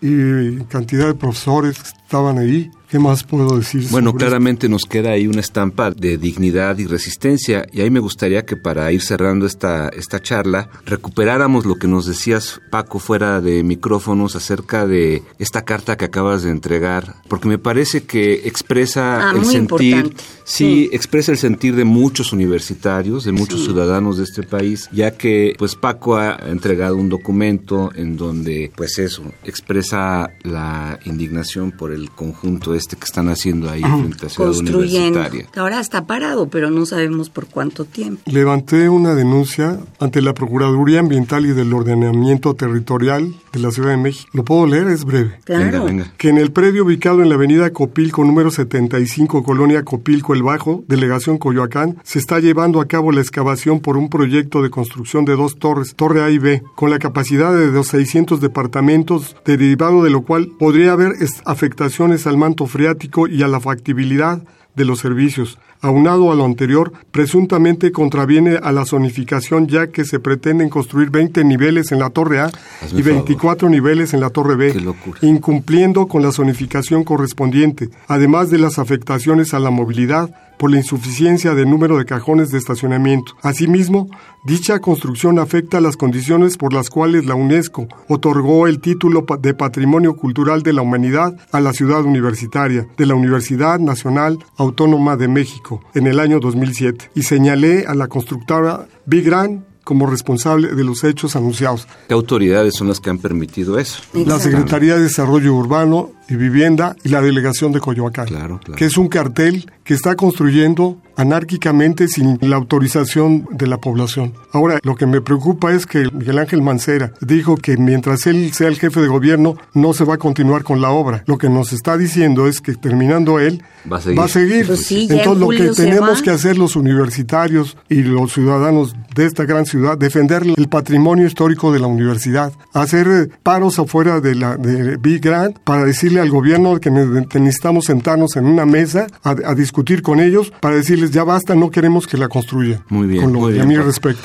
y 0.03 0.57
cantidad 0.65 1.07
de 1.07 1.15
profesores 1.15 1.95
estaban 2.05 2.39
ahí. 2.39 2.71
¿Qué 2.91 2.99
más 3.01 3.25
puedo 3.25 3.59
decir? 3.59 3.81
Bueno, 3.91 4.11
sobre 4.11 4.19
esto? 4.19 4.19
claramente 4.19 4.69
nos 4.69 4.85
queda 4.85 5.11
ahí 5.11 5.27
una 5.27 5.41
estampa 5.41 5.91
de 5.91 6.17
dignidad 6.17 6.79
y 6.79 6.87
resistencia 6.87 7.67
y 7.73 7.81
ahí 7.81 7.91
me 7.91 7.99
gustaría 7.99 8.45
que 8.45 8.57
para 8.57 8.93
ir 8.93 9.03
cerrando 9.03 9.47
esta, 9.47 9.89
esta 9.89 10.21
charla 10.23 10.69
recuperáramos 10.87 11.67
lo 11.67 11.75
que 11.75 11.89
nos 11.89 12.07
decías 12.07 12.61
Paco 12.71 13.01
fuera 13.01 13.41
de 13.41 13.65
micrófonos 13.65 14.37
acerca 14.37 14.87
de 14.87 15.25
esta 15.41 15.65
carta 15.65 15.97
que 15.97 16.05
acabas 16.05 16.45
de 16.45 16.51
entregar, 16.51 17.17
porque 17.29 17.49
me 17.49 17.59
parece 17.59 18.05
que 18.05 18.47
expresa 18.47 19.31
Ah, 19.31 19.33
el 19.33 19.39
muy 19.41 19.47
sentir, 19.53 19.97
importante. 19.97 20.23
sí, 20.45 20.55
Sí. 20.55 20.91
expresa 20.93 21.33
el 21.33 21.39
sentir 21.39 21.75
de 21.75 21.85
muchos 21.85 22.33
universitarios, 22.33 23.25
de 23.25 23.33
muchos 23.33 23.61
Sí. 23.61 23.67
ciudadanos 23.67 24.19
de 24.19 24.25
este 24.25 24.45
país, 24.45 24.89
ya 24.93 25.11
que 25.17 25.55
pues 25.59 25.75
Paco 25.75 26.17
ha 26.17 26.37
entregado 26.47 26.95
un 26.97 27.09
documento 27.09 27.91
en 27.97 28.17
donde 28.17 28.71
pues 28.77 28.99
eso, 29.01 29.25
expresa 29.43 30.31
la 30.45 31.01
indignación 31.07 31.73
por 31.73 31.93
el 31.95 32.11
conjunto 32.11 32.75
este 32.75 32.97
que 32.97 33.05
están 33.05 33.29
haciendo 33.29 33.71
ahí 33.71 33.81
frente 33.83 34.27
a 34.27 34.29
Ciudad 34.29 34.51
Construyendo. 34.53 35.19
Universitaria. 35.21 35.49
Ahora 35.57 35.81
está 35.81 36.05
parado, 36.07 36.49
pero 36.49 36.71
no 36.71 36.85
sabemos 36.87 37.31
por 37.31 37.47
cuánto 37.47 37.85
tiempo. 37.85 38.21
Levanté 38.27 38.89
una 38.89 39.15
denuncia 39.15 39.79
ante 40.01 40.21
la 40.23 40.35
Procuraduría 40.35 41.01
Ambiental 41.01 41.47
y 41.47 41.53
del 41.53 41.73
Ordenamiento 41.73 42.55
Territorial 42.55 43.33
de 43.53 43.61
la 43.61 43.71
Ciudad 43.71 43.91
de 43.91 43.97
México. 43.97 44.29
Lo 44.33 44.45
puedo 44.45 44.67
leer, 44.67 44.89
es 44.89 45.05
breve. 45.05 45.39
Claro. 45.45 45.65
Venga, 45.65 45.85
venga. 45.85 46.13
Que 46.19 46.29
en 46.29 46.39
el 46.39 46.51
predio 46.53 46.85
ubicado 46.85 47.23
en 47.23 47.29
la 47.29 47.37
avenida 47.37 47.71
Copilco, 47.71 48.25
número 48.25 48.51
75, 48.51 49.43
Colonia 49.45 49.85
Copilco 49.85 50.35
El 50.35 50.43
Bajo, 50.43 50.85
delegación 50.89 51.39
Coyoacán, 51.39 51.99
se 52.03 52.19
está 52.19 52.41
llevando 52.41 52.81
a 52.81 52.87
cabo 52.89 53.13
la 53.13 53.21
excavación 53.21 53.81
por 53.81 53.97
un 53.97 54.09
proyecto 54.11 54.63
de 54.63 54.71
construcción 54.71 55.25
de 55.25 55.37
dos 55.37 55.57
torres, 55.59 55.95
Torre 55.95 56.23
A 56.23 56.31
y 56.31 56.39
B, 56.39 56.63
con 56.75 56.91
la 56.91 56.99
capacidad 56.99 57.55
de 57.57 57.71
los 57.71 57.87
600 57.89 58.41
departamentos, 58.41 59.37
derivado 59.45 60.03
de 60.03 60.11
lo 60.11 60.23
cual 60.23 60.49
podría 60.59 60.93
haber 60.93 61.13
es- 61.21 61.43
afectaciones 61.85 62.27
al 62.27 62.39
manto 62.39 62.67
freático 62.67 63.29
y 63.29 63.43
a 63.43 63.49
la 63.49 63.61
factibilidad 63.61 64.43
de 64.75 64.85
los 64.85 65.01
servicios. 65.01 65.59
Aunado 65.83 66.33
a 66.33 66.35
lo 66.35 66.47
anterior, 66.47 66.93
presuntamente 67.11 67.93
contraviene 67.93 68.57
a 68.57 68.73
la 68.73 68.87
zonificación 68.87 69.69
ya 69.69 69.89
que 69.89 70.07
se 70.07 70.19
pretenden 70.19 70.71
construir 70.71 71.11
20 71.11 71.45
niveles 71.45 71.93
en 71.93 71.99
la 71.99 72.09
Torre 72.09 72.41
A 72.41 72.47
Hazme 72.47 73.01
y 73.01 73.03
favor. 73.03 73.05
24 73.05 73.69
niveles 73.69 74.15
en 74.15 74.21
la 74.21 74.31
Torre 74.31 74.57
B 74.57 74.95
incumpliendo 75.21 76.07
con 76.07 76.23
la 76.23 76.33
zonificación 76.33 77.05
correspondiente, 77.05 77.91
además 78.09 78.49
de 78.49 78.59
las 78.59 78.79
afectaciones 78.79 79.53
a 79.53 79.59
la 79.59 79.71
movilidad, 79.71 80.31
por 80.59 80.71
la 80.71 80.79
insuficiencia 80.79 81.55
de 81.55 81.67
número 81.67 81.99
de 81.99 82.05
cajones 82.05 82.51
de 82.51 82.59
estacionamiento. 82.59 83.37
Asimismo, 83.43 84.09
dicha 84.45 84.79
construcción 84.81 85.39
afecta 85.39 85.81
las 85.81 85.97
condiciones 85.97 86.57
por 86.57 86.73
las 86.73 86.91
cuales 86.91 87.27
la 87.27 87.35
UNESCO 87.35 87.89
otorgó 88.09 88.67
el 88.67 88.81
título 88.81 89.25
de 89.41 89.55
Patrimonio 89.55 90.17
Cultural 90.17 90.63
de 90.63 90.73
la 90.73 90.83
Humanidad 90.83 91.37
a 91.53 91.61
la 91.61 91.73
ciudad 91.73 92.03
universitaria 92.03 92.87
de 92.97 93.07
la 93.07 93.15
Universidad 93.15 93.79
Nacional 93.79 94.39
Autónoma 94.57 95.17
de 95.17 95.29
México 95.29 95.83
en 95.95 96.07
el 96.07 96.21
año 96.21 96.41
2007 96.41 97.11
y 97.15 97.23
señalé 97.23 97.87
a 97.87 97.95
la 97.95 98.09
constructora 98.09 98.87
Big 99.07 99.25
Grand 99.25 99.75
como 99.85 100.07
responsable 100.07 100.75
de 100.75 100.83
los 100.83 101.05
hechos 101.05 101.37
anunciados. 101.37 101.87
¿Qué 102.09 102.15
autoridades 102.15 102.75
son 102.75 102.89
las 102.89 103.01
que 103.01 103.11
han 103.11 103.19
permitido 103.19 103.79
eso? 103.79 104.03
La 104.15 104.41
Secretaría 104.41 104.97
de 104.97 105.03
Desarrollo 105.03 105.55
Urbano 105.55 106.11
y 106.29 106.37
Vivienda 106.37 106.97
y 107.05 107.09
la 107.11 107.21
Delegación 107.21 107.73
de 107.73 107.81
Coyoacán, 107.81 108.27
Claro, 108.27 108.59
claro. 108.63 108.77
que 108.79 108.85
es 108.87 108.97
un 108.97 109.09
cartel 109.09 109.71
que 109.85 109.95
está 109.95 110.15
construyendo 110.17 110.99
anárquicamente 111.17 112.09
sin 112.09 112.39
la 112.41 112.57
autorización 112.57 113.47
de 113.51 113.67
la 113.67 113.79
población. 113.79 114.33
Ahora, 114.53 114.79
lo 114.83 114.95
que 114.97 115.07
me 115.07 115.21
preocupa 115.21 115.73
es 115.73 115.87
que 115.87 116.09
Miguel 116.13 116.39
Ángel 116.39 116.63
Mancera 116.63 117.13
dijo 117.21 117.57
que 117.57 117.77
mientras 117.77 118.27
él 118.27 118.53
sea 118.53 118.69
el 118.69 118.79
jefe 118.79 119.01
de 119.01 119.09
gobierno 119.09 119.57
no 119.75 119.93
se 119.93 120.05
va 120.05 120.15
a 120.15 120.19
continuar 120.19 120.65
con 120.65 120.81
la 120.81 120.91
obra. 120.91 121.23
Lo 121.27 121.37
que 121.39 121.49
nos 121.49 121.73
está 121.73 121.97
diciendo 121.97 122.47
es 122.49 122.61
que 122.61 122.75
terminando 122.75 123.39
él 123.41 123.63
Va 123.93 123.99
a 124.25 124.29
seguir. 124.29 124.67
Pues 124.67 124.87
sí, 124.87 125.07
ya 125.07 125.15
en 125.15 125.21
Entonces, 125.21 125.41
lo 125.43 125.49
que 125.51 125.71
tenemos 125.83 126.21
va. 126.21 126.23
que 126.23 126.31
hacer 126.31 126.57
los 126.57 126.75
universitarios 126.75 127.77
y 127.91 128.03
los 128.03 128.33
ciudadanos 128.33 128.95
de 129.15 129.27
esta 129.27 129.45
gran 129.45 129.67
ciudad, 129.67 129.99
defender 129.99 130.43
el 130.57 130.69
patrimonio 130.69 131.27
histórico 131.27 131.71
de 131.71 131.81
la 131.81 131.87
universidad, 131.87 132.51
hacer 132.73 133.29
paros 133.43 133.79
afuera 133.79 134.21
de 134.23 134.35
la 134.37 134.57
de 134.57 134.97
Big 134.97 135.21
Grand 135.21 135.59
para 135.65 135.85
decirle 136.15 136.21
al 136.21 136.31
gobierno 136.31 136.79
que 136.81 136.91
ne- 136.91 137.27
que 137.27 137.41
necesitamos 137.41 137.87
sentarnos 137.87 138.37
en 138.37 138.47
una 138.47 138.65
mesa 138.67 139.07
a, 139.23 139.31
a 139.31 139.55
discutir 139.55 140.03
con 140.03 140.21
ellos 140.21 140.53
para 140.61 140.77
decirles 140.77 141.11
ya 141.11 141.25
basta, 141.25 141.55
no 141.55 141.71
queremos 141.71 142.07
que 142.07 142.17
la 142.17 142.29
construyan. 142.29 142.83
Muy 142.89 143.07
bien, 143.07 143.23
Con 143.25 143.33
lo 143.33 143.41
muy 143.41 143.49
que 143.53 143.55
bien, 143.55 143.65
a 143.65 143.69
mí 143.69 143.77
respecta. 143.79 144.23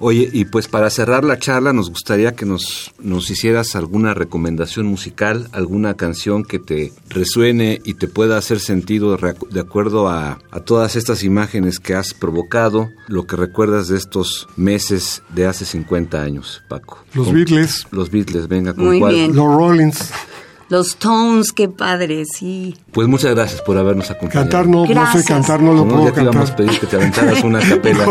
Oye, 0.00 0.28
y 0.32 0.44
pues 0.46 0.66
para 0.66 0.90
cerrar 0.90 1.24
la 1.24 1.38
charla 1.38 1.72
nos 1.72 1.88
gustaría 1.88 2.34
que 2.34 2.44
nos, 2.44 2.92
nos 3.00 3.30
hicieras 3.30 3.74
alguna 3.76 4.12
recomendación 4.12 4.86
musical, 4.86 5.48
alguna 5.52 5.94
canción 5.94 6.42
que 6.44 6.58
te 6.58 6.92
resuene 7.08 7.80
y 7.84 7.94
te 7.94 8.08
pueda 8.08 8.36
hacer 8.36 8.58
sentido 8.58 9.16
de 9.16 9.60
acuerdo 9.60 10.08
a, 10.08 10.40
a 10.50 10.60
todas 10.60 10.96
estas 10.96 11.22
imágenes 11.22 11.78
que 11.78 11.94
has 11.94 12.12
provocado, 12.12 12.88
lo 13.06 13.26
que 13.26 13.36
recuerdas 13.36 13.86
de 13.88 13.96
estos 13.96 14.48
meses 14.56 15.22
de 15.34 15.46
hace 15.46 15.64
50 15.64 16.20
años, 16.20 16.62
Paco. 16.68 16.98
Los 17.14 17.26
Con- 17.28 17.36
Beatles, 17.36 17.86
Los 17.92 18.10
Beatles, 18.10 18.48
venga, 18.48 18.74
¿con 18.74 18.86
Muy 18.86 18.98
cuál? 18.98 19.14
bien. 19.14 19.34
los 19.36 19.46
Rollins, 19.46 20.10
Los 20.68 20.96
Tones, 20.96 21.52
qué 21.52 21.68
padre, 21.68 22.24
sí. 22.24 22.74
Pues 22.92 23.06
muchas 23.08 23.34
gracias 23.34 23.60
por 23.62 23.76
habernos 23.76 24.10
acompañado. 24.10 24.44
cantar 24.50 24.66
no, 24.66 24.80
no 24.80 24.86
sé 24.86 24.94
Gracias. 24.94 25.26
cantar, 25.26 25.60
no 25.62 25.72
lo 25.74 25.86
puedo 25.86 26.04
ya 26.06 26.12
te 26.12 26.22
íbamos 26.22 26.36
a 26.50 26.54
cantar. 26.54 26.56
pedir 26.66 26.80
que 26.80 26.86
te 26.86 26.96
aventaras 26.96 27.44
una 27.44 27.58
capela. 27.68 28.06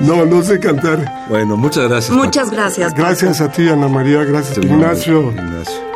No, 0.00 0.16
no, 0.16 0.24
no 0.26 0.42
sé 0.42 0.60
cantar. 0.60 1.26
bueno, 1.28 1.56
muchas 1.56 1.88
gracias. 1.88 2.16
Muchas 2.16 2.50
gracias. 2.50 2.94
Gracias 2.94 3.40
a 3.40 3.50
ti, 3.50 3.68
Ana 3.68 3.88
María, 3.88 4.24
gracias 4.24 4.58
Ignacio. 4.58 5.30
Ignacio. 5.32 5.89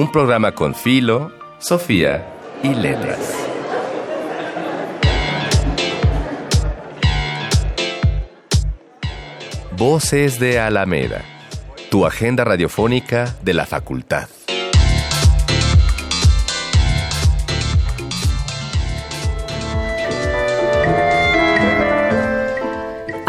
Un 0.00 0.10
programa 0.10 0.52
con 0.52 0.74
Filo, 0.74 1.30
Sofía 1.58 2.26
y 2.62 2.74
Letras. 2.74 3.18
Voces 9.76 10.40
de 10.40 10.58
Alameda, 10.58 11.20
tu 11.90 12.06
agenda 12.06 12.44
radiofónica 12.44 13.36
de 13.42 13.52
la 13.52 13.66
facultad. 13.66 14.28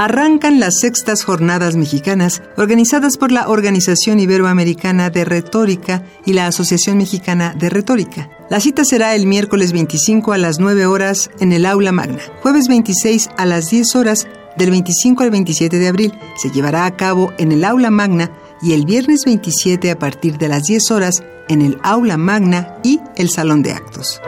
Arrancan 0.03 0.59
las 0.59 0.79
sextas 0.79 1.23
jornadas 1.23 1.75
mexicanas 1.75 2.41
organizadas 2.57 3.17
por 3.17 3.31
la 3.31 3.47
Organización 3.47 4.19
Iberoamericana 4.19 5.11
de 5.11 5.25
Retórica 5.25 6.03
y 6.25 6.33
la 6.33 6.47
Asociación 6.47 6.97
Mexicana 6.97 7.53
de 7.55 7.69
Retórica. 7.69 8.27
La 8.49 8.59
cita 8.59 8.83
será 8.83 9.13
el 9.13 9.27
miércoles 9.27 9.73
25 9.73 10.33
a 10.33 10.39
las 10.39 10.57
9 10.59 10.87
horas 10.87 11.29
en 11.39 11.53
el 11.53 11.67
Aula 11.67 11.91
Magna, 11.91 12.23
jueves 12.41 12.67
26 12.67 13.29
a 13.37 13.45
las 13.45 13.69
10 13.69 13.95
horas 13.95 14.27
del 14.57 14.71
25 14.71 15.21
al 15.21 15.29
27 15.29 15.77
de 15.77 15.87
abril. 15.87 16.13
Se 16.35 16.49
llevará 16.49 16.87
a 16.87 16.97
cabo 16.97 17.31
en 17.37 17.51
el 17.51 17.63
Aula 17.63 17.91
Magna 17.91 18.31
y 18.59 18.73
el 18.73 18.85
viernes 18.85 19.21
27 19.23 19.91
a 19.91 19.99
partir 19.99 20.39
de 20.39 20.47
las 20.47 20.63
10 20.63 20.89
horas 20.89 21.23
en 21.47 21.61
el 21.61 21.77
Aula 21.83 22.17
Magna 22.17 22.79
y 22.83 22.99
el 23.17 23.29
Salón 23.29 23.61
de 23.61 23.73
Actos. 23.73 24.19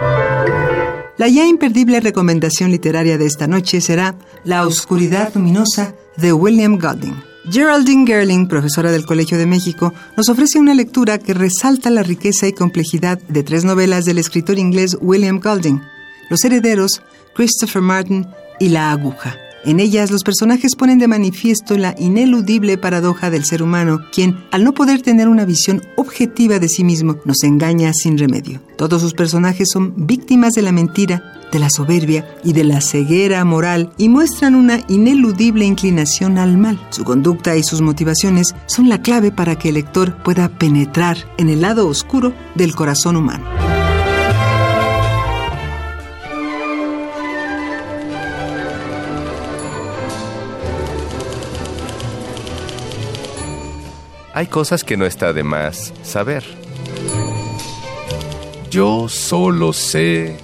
La 1.16 1.28
ya 1.28 1.46
imperdible 1.46 2.00
recomendación 2.00 2.72
literaria 2.72 3.20
de 3.20 3.28
esta 3.28 3.46
noche 3.46 3.82
será 3.82 4.16
La 4.44 4.66
Oscuridad 4.66 5.32
Luminosa 5.36 5.94
de 6.18 6.34
William 6.34 6.80
Golding. 6.80 7.14
Geraldine 7.52 8.08
Gerling, 8.08 8.48
profesora 8.48 8.92
del 8.92 9.06
Colegio 9.06 9.38
de 9.38 9.46
México, 9.46 9.94
nos 10.18 10.30
ofrece 10.30 10.58
una 10.58 10.74
lectura 10.74 11.20
que 11.20 11.36
resalta 11.36 11.92
la 11.92 12.02
riqueza 12.02 12.48
y 12.48 12.54
complejidad 12.54 13.20
de 13.28 13.44
tres 13.44 13.64
novelas 13.64 14.06
del 14.06 14.18
escritor 14.18 14.58
inglés 14.58 14.98
William 15.02 15.40
Golding, 15.40 15.82
Los 16.32 16.44
Herederos, 16.46 17.04
Christopher 17.36 17.84
Martin 17.84 18.26
y 18.60 18.70
La 18.70 18.92
Aguja. 18.92 19.43
En 19.66 19.80
ellas, 19.80 20.12
los 20.12 20.24
personajes 20.24 20.76
ponen 20.76 21.00
de 21.00 21.08
manifiesto 21.08 21.78
la 21.78 21.96
ineludible 21.98 22.78
paradoja 22.78 23.30
del 23.30 23.46
ser 23.46 23.64
humano, 23.64 24.00
quien, 24.12 24.44
al 24.52 24.66
no 24.66 24.74
poder 24.74 25.02
tener 25.02 25.30
una 25.30 25.46
visión 25.46 25.82
objetiva 25.96 26.60
de 26.60 26.68
sí 26.68 26.84
mismo, 26.84 27.18
nos 27.24 27.44
engaña 27.44 27.94
sin 27.94 28.18
remedio. 28.18 28.62
Todos 28.76 29.02
sus 29.02 29.14
personajes 29.14 29.70
son 29.72 30.06
víctimas 30.06 30.54
de 30.54 30.64
la 30.64 30.74
mentira, 30.74 31.24
de 31.54 31.60
la 31.60 31.70
soberbia 31.70 32.28
y 32.44 32.52
de 32.52 32.66
la 32.66 32.82
ceguera 32.82 33.46
moral 33.46 33.94
y 33.98 34.10
muestran 34.10 34.56
una 34.56 34.82
ineludible 34.90 35.64
inclinación 35.64 36.38
al 36.38 36.58
mal. 36.58 36.86
Su 36.90 37.06
conducta 37.06 37.56
y 37.56 37.64
sus 37.64 37.80
motivaciones 37.80 38.54
son 38.66 38.90
la 38.90 39.02
clave 39.02 39.32
para 39.32 39.58
que 39.58 39.70
el 39.70 39.76
lector 39.76 40.22
pueda 40.24 40.50
penetrar 40.50 41.18
en 41.38 41.50
el 41.50 41.62
lado 41.62 41.88
oscuro 41.88 42.34
del 42.56 42.76
corazón 42.76 43.16
humano. 43.16 43.46
Hay 54.36 54.48
cosas 54.48 54.84
que 54.84 54.98
no 54.98 55.06
está 55.06 55.32
de 55.32 55.44
más 55.44 55.94
saber. 56.02 56.44
Yo 58.72 59.08
solo 59.08 59.74
sé. 59.74 60.38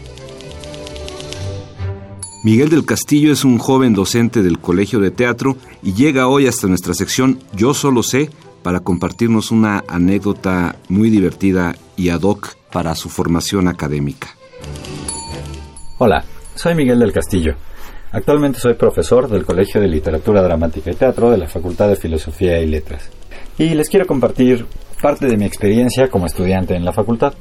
Miguel 2.43 2.69
del 2.69 2.85
Castillo 2.85 3.33
es 3.33 3.43
un 3.43 3.57
joven 3.57 3.95
docente 3.95 4.43
del 4.43 4.59
Colegio 4.59 4.99
de 4.99 5.09
Teatro 5.09 5.57
y 5.81 5.93
llega 5.93 6.27
hoy 6.27 6.45
hasta 6.45 6.67
nuestra 6.67 6.93
sección 6.93 7.39
Yo 7.53 7.73
solo 7.73 8.03
sé 8.03 8.29
para 8.61 8.81
compartirnos 8.81 9.49
una 9.49 9.83
anécdota 9.87 10.75
muy 10.87 11.09
divertida 11.09 11.75
y 11.97 12.09
ad 12.09 12.21
hoc 12.21 12.55
para 12.71 12.93
su 12.93 13.09
formación 13.09 13.67
académica. 13.67 14.27
Hola, 15.97 16.23
soy 16.53 16.75
Miguel 16.75 16.99
del 16.99 17.11
Castillo. 17.11 17.55
Actualmente 18.11 18.59
soy 18.59 18.75
profesor 18.75 19.27
del 19.27 19.45
Colegio 19.45 19.81
de 19.81 19.87
Literatura 19.87 20.43
Dramática 20.43 20.91
y 20.91 20.95
Teatro 20.95 21.31
de 21.31 21.39
la 21.39 21.47
Facultad 21.47 21.87
de 21.87 21.95
Filosofía 21.95 22.61
y 22.61 22.67
Letras. 22.67 23.09
Y 23.59 23.75
les 23.75 23.89
quiero 23.89 24.07
compartir 24.07 24.65
parte 25.01 25.27
de 25.27 25.35
mi 25.35 25.43
experiencia 25.43 26.07
como 26.07 26.27
estudiante 26.27 26.75
en 26.75 26.85
la 26.85 26.93
facultad. 26.93 27.33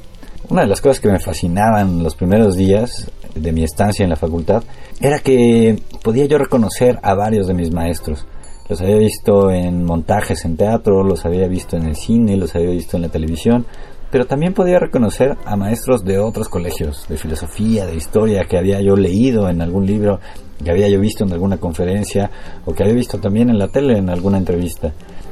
Una 0.49 0.63
de 0.63 0.67
las 0.67 0.81
cosas 0.81 0.99
que 0.99 1.07
me 1.07 1.17
fascinaban 1.17 2.03
los 2.03 2.13
primeros 2.15 2.57
días 2.57 3.09
de 3.35 3.53
mi 3.53 3.63
estancia 3.63 4.03
en 4.03 4.09
la 4.09 4.17
facultad 4.17 4.61
era 4.99 5.19
que 5.19 5.81
podía 6.03 6.25
yo 6.25 6.37
reconocer 6.37 6.99
a 7.03 7.13
varios 7.13 7.47
de 7.47 7.53
mis 7.53 7.71
maestros. 7.71 8.27
Los 8.67 8.81
había 8.81 8.97
visto 8.97 9.49
en 9.49 9.85
montajes 9.85 10.43
en 10.43 10.57
teatro, 10.57 11.05
los 11.05 11.25
había 11.25 11.47
visto 11.47 11.77
en 11.77 11.85
el 11.85 11.95
cine, 11.95 12.35
los 12.35 12.53
había 12.53 12.71
visto 12.71 12.97
en 12.97 13.03
la 13.03 13.09
televisión, 13.09 13.65
pero 14.11 14.27
también 14.27 14.53
podía 14.53 14.77
reconocer 14.77 15.37
a 15.45 15.55
maestros 15.55 16.03
de 16.03 16.19
otros 16.19 16.49
colegios, 16.49 17.07
de 17.07 17.15
filosofía, 17.15 17.85
de 17.85 17.95
historia, 17.95 18.43
que 18.43 18.57
había 18.57 18.81
yo 18.81 18.97
leído 18.97 19.47
en 19.47 19.61
algún 19.61 19.85
libro, 19.85 20.19
que 20.61 20.69
había 20.69 20.89
yo 20.89 20.99
visto 20.99 21.23
en 21.23 21.31
alguna 21.31 21.55
conferencia 21.55 22.29
o 22.65 22.73
que 22.73 22.83
había 22.83 22.95
visto 22.95 23.19
también 23.19 23.49
en 23.49 23.57
la 23.57 23.69
tele 23.69 23.97
en 23.97 24.09
alguna 24.09 24.37
entrevista. 24.37 24.91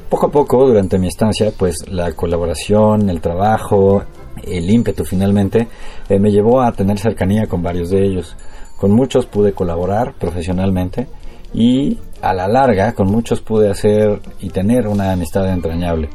Poco 0.10 0.28
a 0.28 0.32
poco, 0.32 0.65
durante 0.65 0.98
mi 0.98 1.08
estancia, 1.08 1.52
pues 1.58 1.86
la 1.89 2.13
colaboración, 2.13 3.10
el 3.10 3.20
trabajo, 3.20 4.04
el 4.41 4.70
ímpetu 4.70 5.04
finalmente, 5.04 5.67
eh, 6.08 6.17
me 6.17 6.32
llevó 6.32 6.62
a 6.62 6.72
tener 6.72 6.98
cercanía 6.98 7.48
con 7.48 7.62
varios 7.62 7.89
de 7.89 8.06
ellos. 8.06 8.38
Con 8.78 8.91
muchos 8.91 9.26
pude 9.26 9.52
colaborar 9.52 10.13
profesionalmente 10.13 11.08
y 11.54 11.98
a 12.22 12.34
la 12.34 12.48
larga 12.48 12.93
con 12.93 13.08
muchos 13.08 13.41
pude 13.41 13.70
hacer 13.70 14.22
y 14.39 14.50
tener 14.50 14.88
una 14.88 15.12
amistad 15.12 15.52
entrañable. 15.52 16.10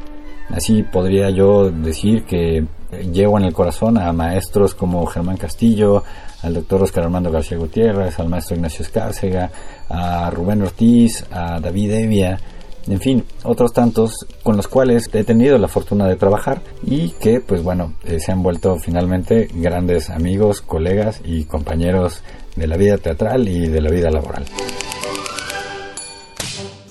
Así 0.48 0.82
podría 0.82 1.28
yo 1.28 1.70
decir 1.70 2.24
que 2.24 2.64
llevo 3.12 3.38
en 3.38 3.44
el 3.44 3.52
corazón 3.52 3.98
a 3.98 4.12
maestros 4.12 4.74
como 4.74 5.04
Germán 5.06 5.36
Castillo, 5.36 6.02
al 6.42 6.54
doctor 6.54 6.82
Oscar 6.82 7.04
Armando 7.04 7.30
García 7.30 7.58
Gutiérrez, 7.58 8.18
al 8.18 8.28
maestro 8.28 8.56
Ignacio 8.56 8.84
Escárcega, 8.84 9.50
a 9.88 10.30
Rubén 10.30 10.62
Ortiz, 10.62 11.24
a 11.30 11.60
David 11.60 11.92
Evia, 11.92 12.38
en 12.86 13.00
fin, 13.00 13.24
otros 13.44 13.72
tantos 13.72 14.26
con 14.42 14.56
los 14.56 14.68
cuales 14.68 15.08
he 15.12 15.24
tenido 15.24 15.58
la 15.58 15.68
fortuna 15.68 16.06
de 16.08 16.16
trabajar 16.16 16.62
y 16.84 17.10
que, 17.10 17.40
pues 17.40 17.62
bueno, 17.62 17.94
eh, 18.04 18.18
se 18.20 18.32
han 18.32 18.42
vuelto 18.42 18.76
finalmente 18.76 19.48
grandes 19.54 20.10
amigos, 20.10 20.60
colegas 20.60 21.20
y 21.24 21.44
compañeros 21.44 22.22
de 22.56 22.66
la 22.66 22.76
vida 22.76 22.98
teatral 22.98 23.48
y 23.48 23.68
de 23.68 23.80
la 23.80 23.90
vida 23.90 24.10
laboral. 24.10 24.44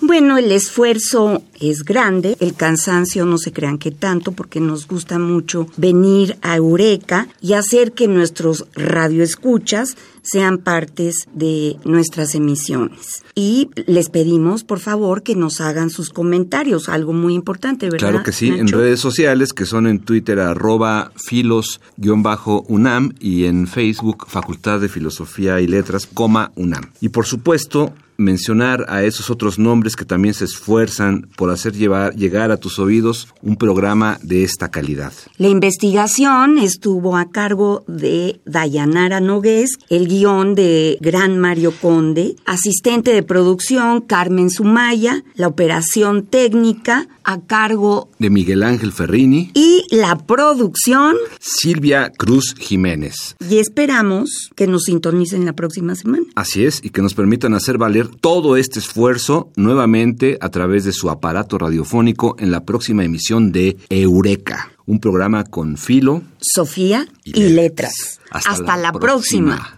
Bueno, 0.04 0.38
el 0.38 0.51
esfuerzo 0.51 1.41
es 1.62 1.84
grande, 1.84 2.36
el 2.41 2.54
cansancio 2.54 3.25
no 3.25 3.38
se 3.38 3.54
crean 3.54 3.77
que 3.77 3.91
tanto 3.91 4.34
porque 4.34 4.60
nos 4.60 4.86
gusta 4.86 5.17
mucho 5.19 5.67
venir 5.77 6.38
a 6.41 6.58
Eureka 6.58 7.30
y 7.39 7.54
hacer 7.54 7.93
que 7.93 8.10
nuestros 8.10 8.65
radioescuchas 8.73 9.95
sean 10.21 10.57
partes 10.60 11.27
de 11.34 11.77
nuestras 11.86 12.36
emisiones. 12.36 13.23
Y 13.36 13.69
les 13.88 14.10
pedimos, 14.10 14.63
por 14.63 14.79
favor, 14.79 15.23
que 15.23 15.36
nos 15.36 15.62
hagan 15.62 15.89
sus 15.89 16.10
comentarios, 16.10 16.89
algo 16.89 17.13
muy 17.13 17.34
importante, 17.34 17.86
¿verdad? 17.86 18.10
Claro 18.10 18.23
que 18.23 18.31
sí, 18.31 18.49
en 18.49 18.67
redes 18.67 18.99
sociales 18.99 19.53
que 19.53 19.65
son 19.65 19.88
en 19.88 19.99
Twitter 19.99 20.39
arroba 20.39 21.12
filos-unam 21.15 23.13
y 23.19 23.45
en 23.45 23.67
Facebook 23.67 24.25
Facultad 24.27 24.79
de 24.79 24.89
Filosofía 24.89 25.62
y 25.62 25.67
Letras, 25.67 26.05
coma 26.05 26.51
UNAM. 26.55 26.91
Y 26.99 27.10
por 27.10 27.25
supuesto, 27.25 27.93
mencionar 28.21 28.86
a 28.88 29.03
esos 29.03 29.29
otros 29.29 29.60
nombres 29.60 29.95
que 29.95 30.05
también 30.05 30.34
se 30.34 30.45
esfuerzan 30.45 31.27
por 31.36 31.49
hacer 31.49 31.73
llevar, 31.73 32.15
llegar 32.15 32.51
a 32.51 32.57
tus 32.57 32.79
oídos 32.79 33.27
un 33.41 33.57
programa 33.57 34.19
de 34.21 34.43
esta 34.43 34.69
calidad. 34.69 35.12
La 35.38 35.49
investigación 35.49 36.57
estuvo 36.57 37.17
a 37.17 37.31
cargo 37.31 37.84
de 37.88 38.39
Dayanara 38.45 39.19
Nogués, 39.19 39.77
el 39.89 40.07
guion 40.12 40.56
de 40.56 40.97
Gran 41.00 41.39
Mario 41.39 41.71
Conde, 41.82 42.36
asistente 42.45 43.13
de 43.13 43.24
producción 43.24 44.02
Carmen 44.02 44.50
Sumaya, 44.50 45.24
la 45.36 45.47
operación 45.47 46.26
técnica 46.26 47.08
a 47.24 47.39
cargo 47.39 48.10
De 48.19 48.30
Miguel 48.30 48.63
Ángel 48.63 48.91
Ferrini, 48.91 49.52
y 49.54 49.84
la 49.91 50.17
producción 50.17 51.15
Silvia 51.39 52.12
Cruz 52.17 52.56
Jiménez. 52.60 53.36
y 53.50 53.60
esperamos 53.60 54.50
que 54.56 54.67
nos 54.67 54.84
sintonicen 54.84 55.45
la 55.45 55.54
próxima 55.54 55.95
semana. 55.95 56.26
Así 56.36 56.65
es, 56.65 56.82
y 56.84 56.89
que 56.89 57.02
nos 57.02 57.13
permitan 57.13 57.54
hacer 57.54 57.78
valer 57.78 58.08
todo 58.10 58.58
este 58.58 58.80
esfuerzo 58.80 59.50
nuevamente 59.56 60.38
a 60.41 60.50
través 60.50 60.84
de 60.84 60.91
su 60.91 61.10
aparato 61.10 61.58
radiofónico 61.58 62.36
en 62.39 62.52
la 62.52 62.65
próxima 62.65 63.04
emisión 63.06 63.52
de 63.52 63.78
Eureka, 63.89 64.71
un 64.86 65.00
programa 65.00 65.43
con 65.45 65.78
filo. 65.78 66.21
Sofía 66.41 67.08
Y 67.24 67.39
y, 67.43 67.50
letras. 67.50 67.56
letras. 67.56 68.19
Hasta 68.32 68.52
Hasta, 68.52 68.78
la 68.78 68.84
la, 68.84 68.91
próxima. 68.93 69.78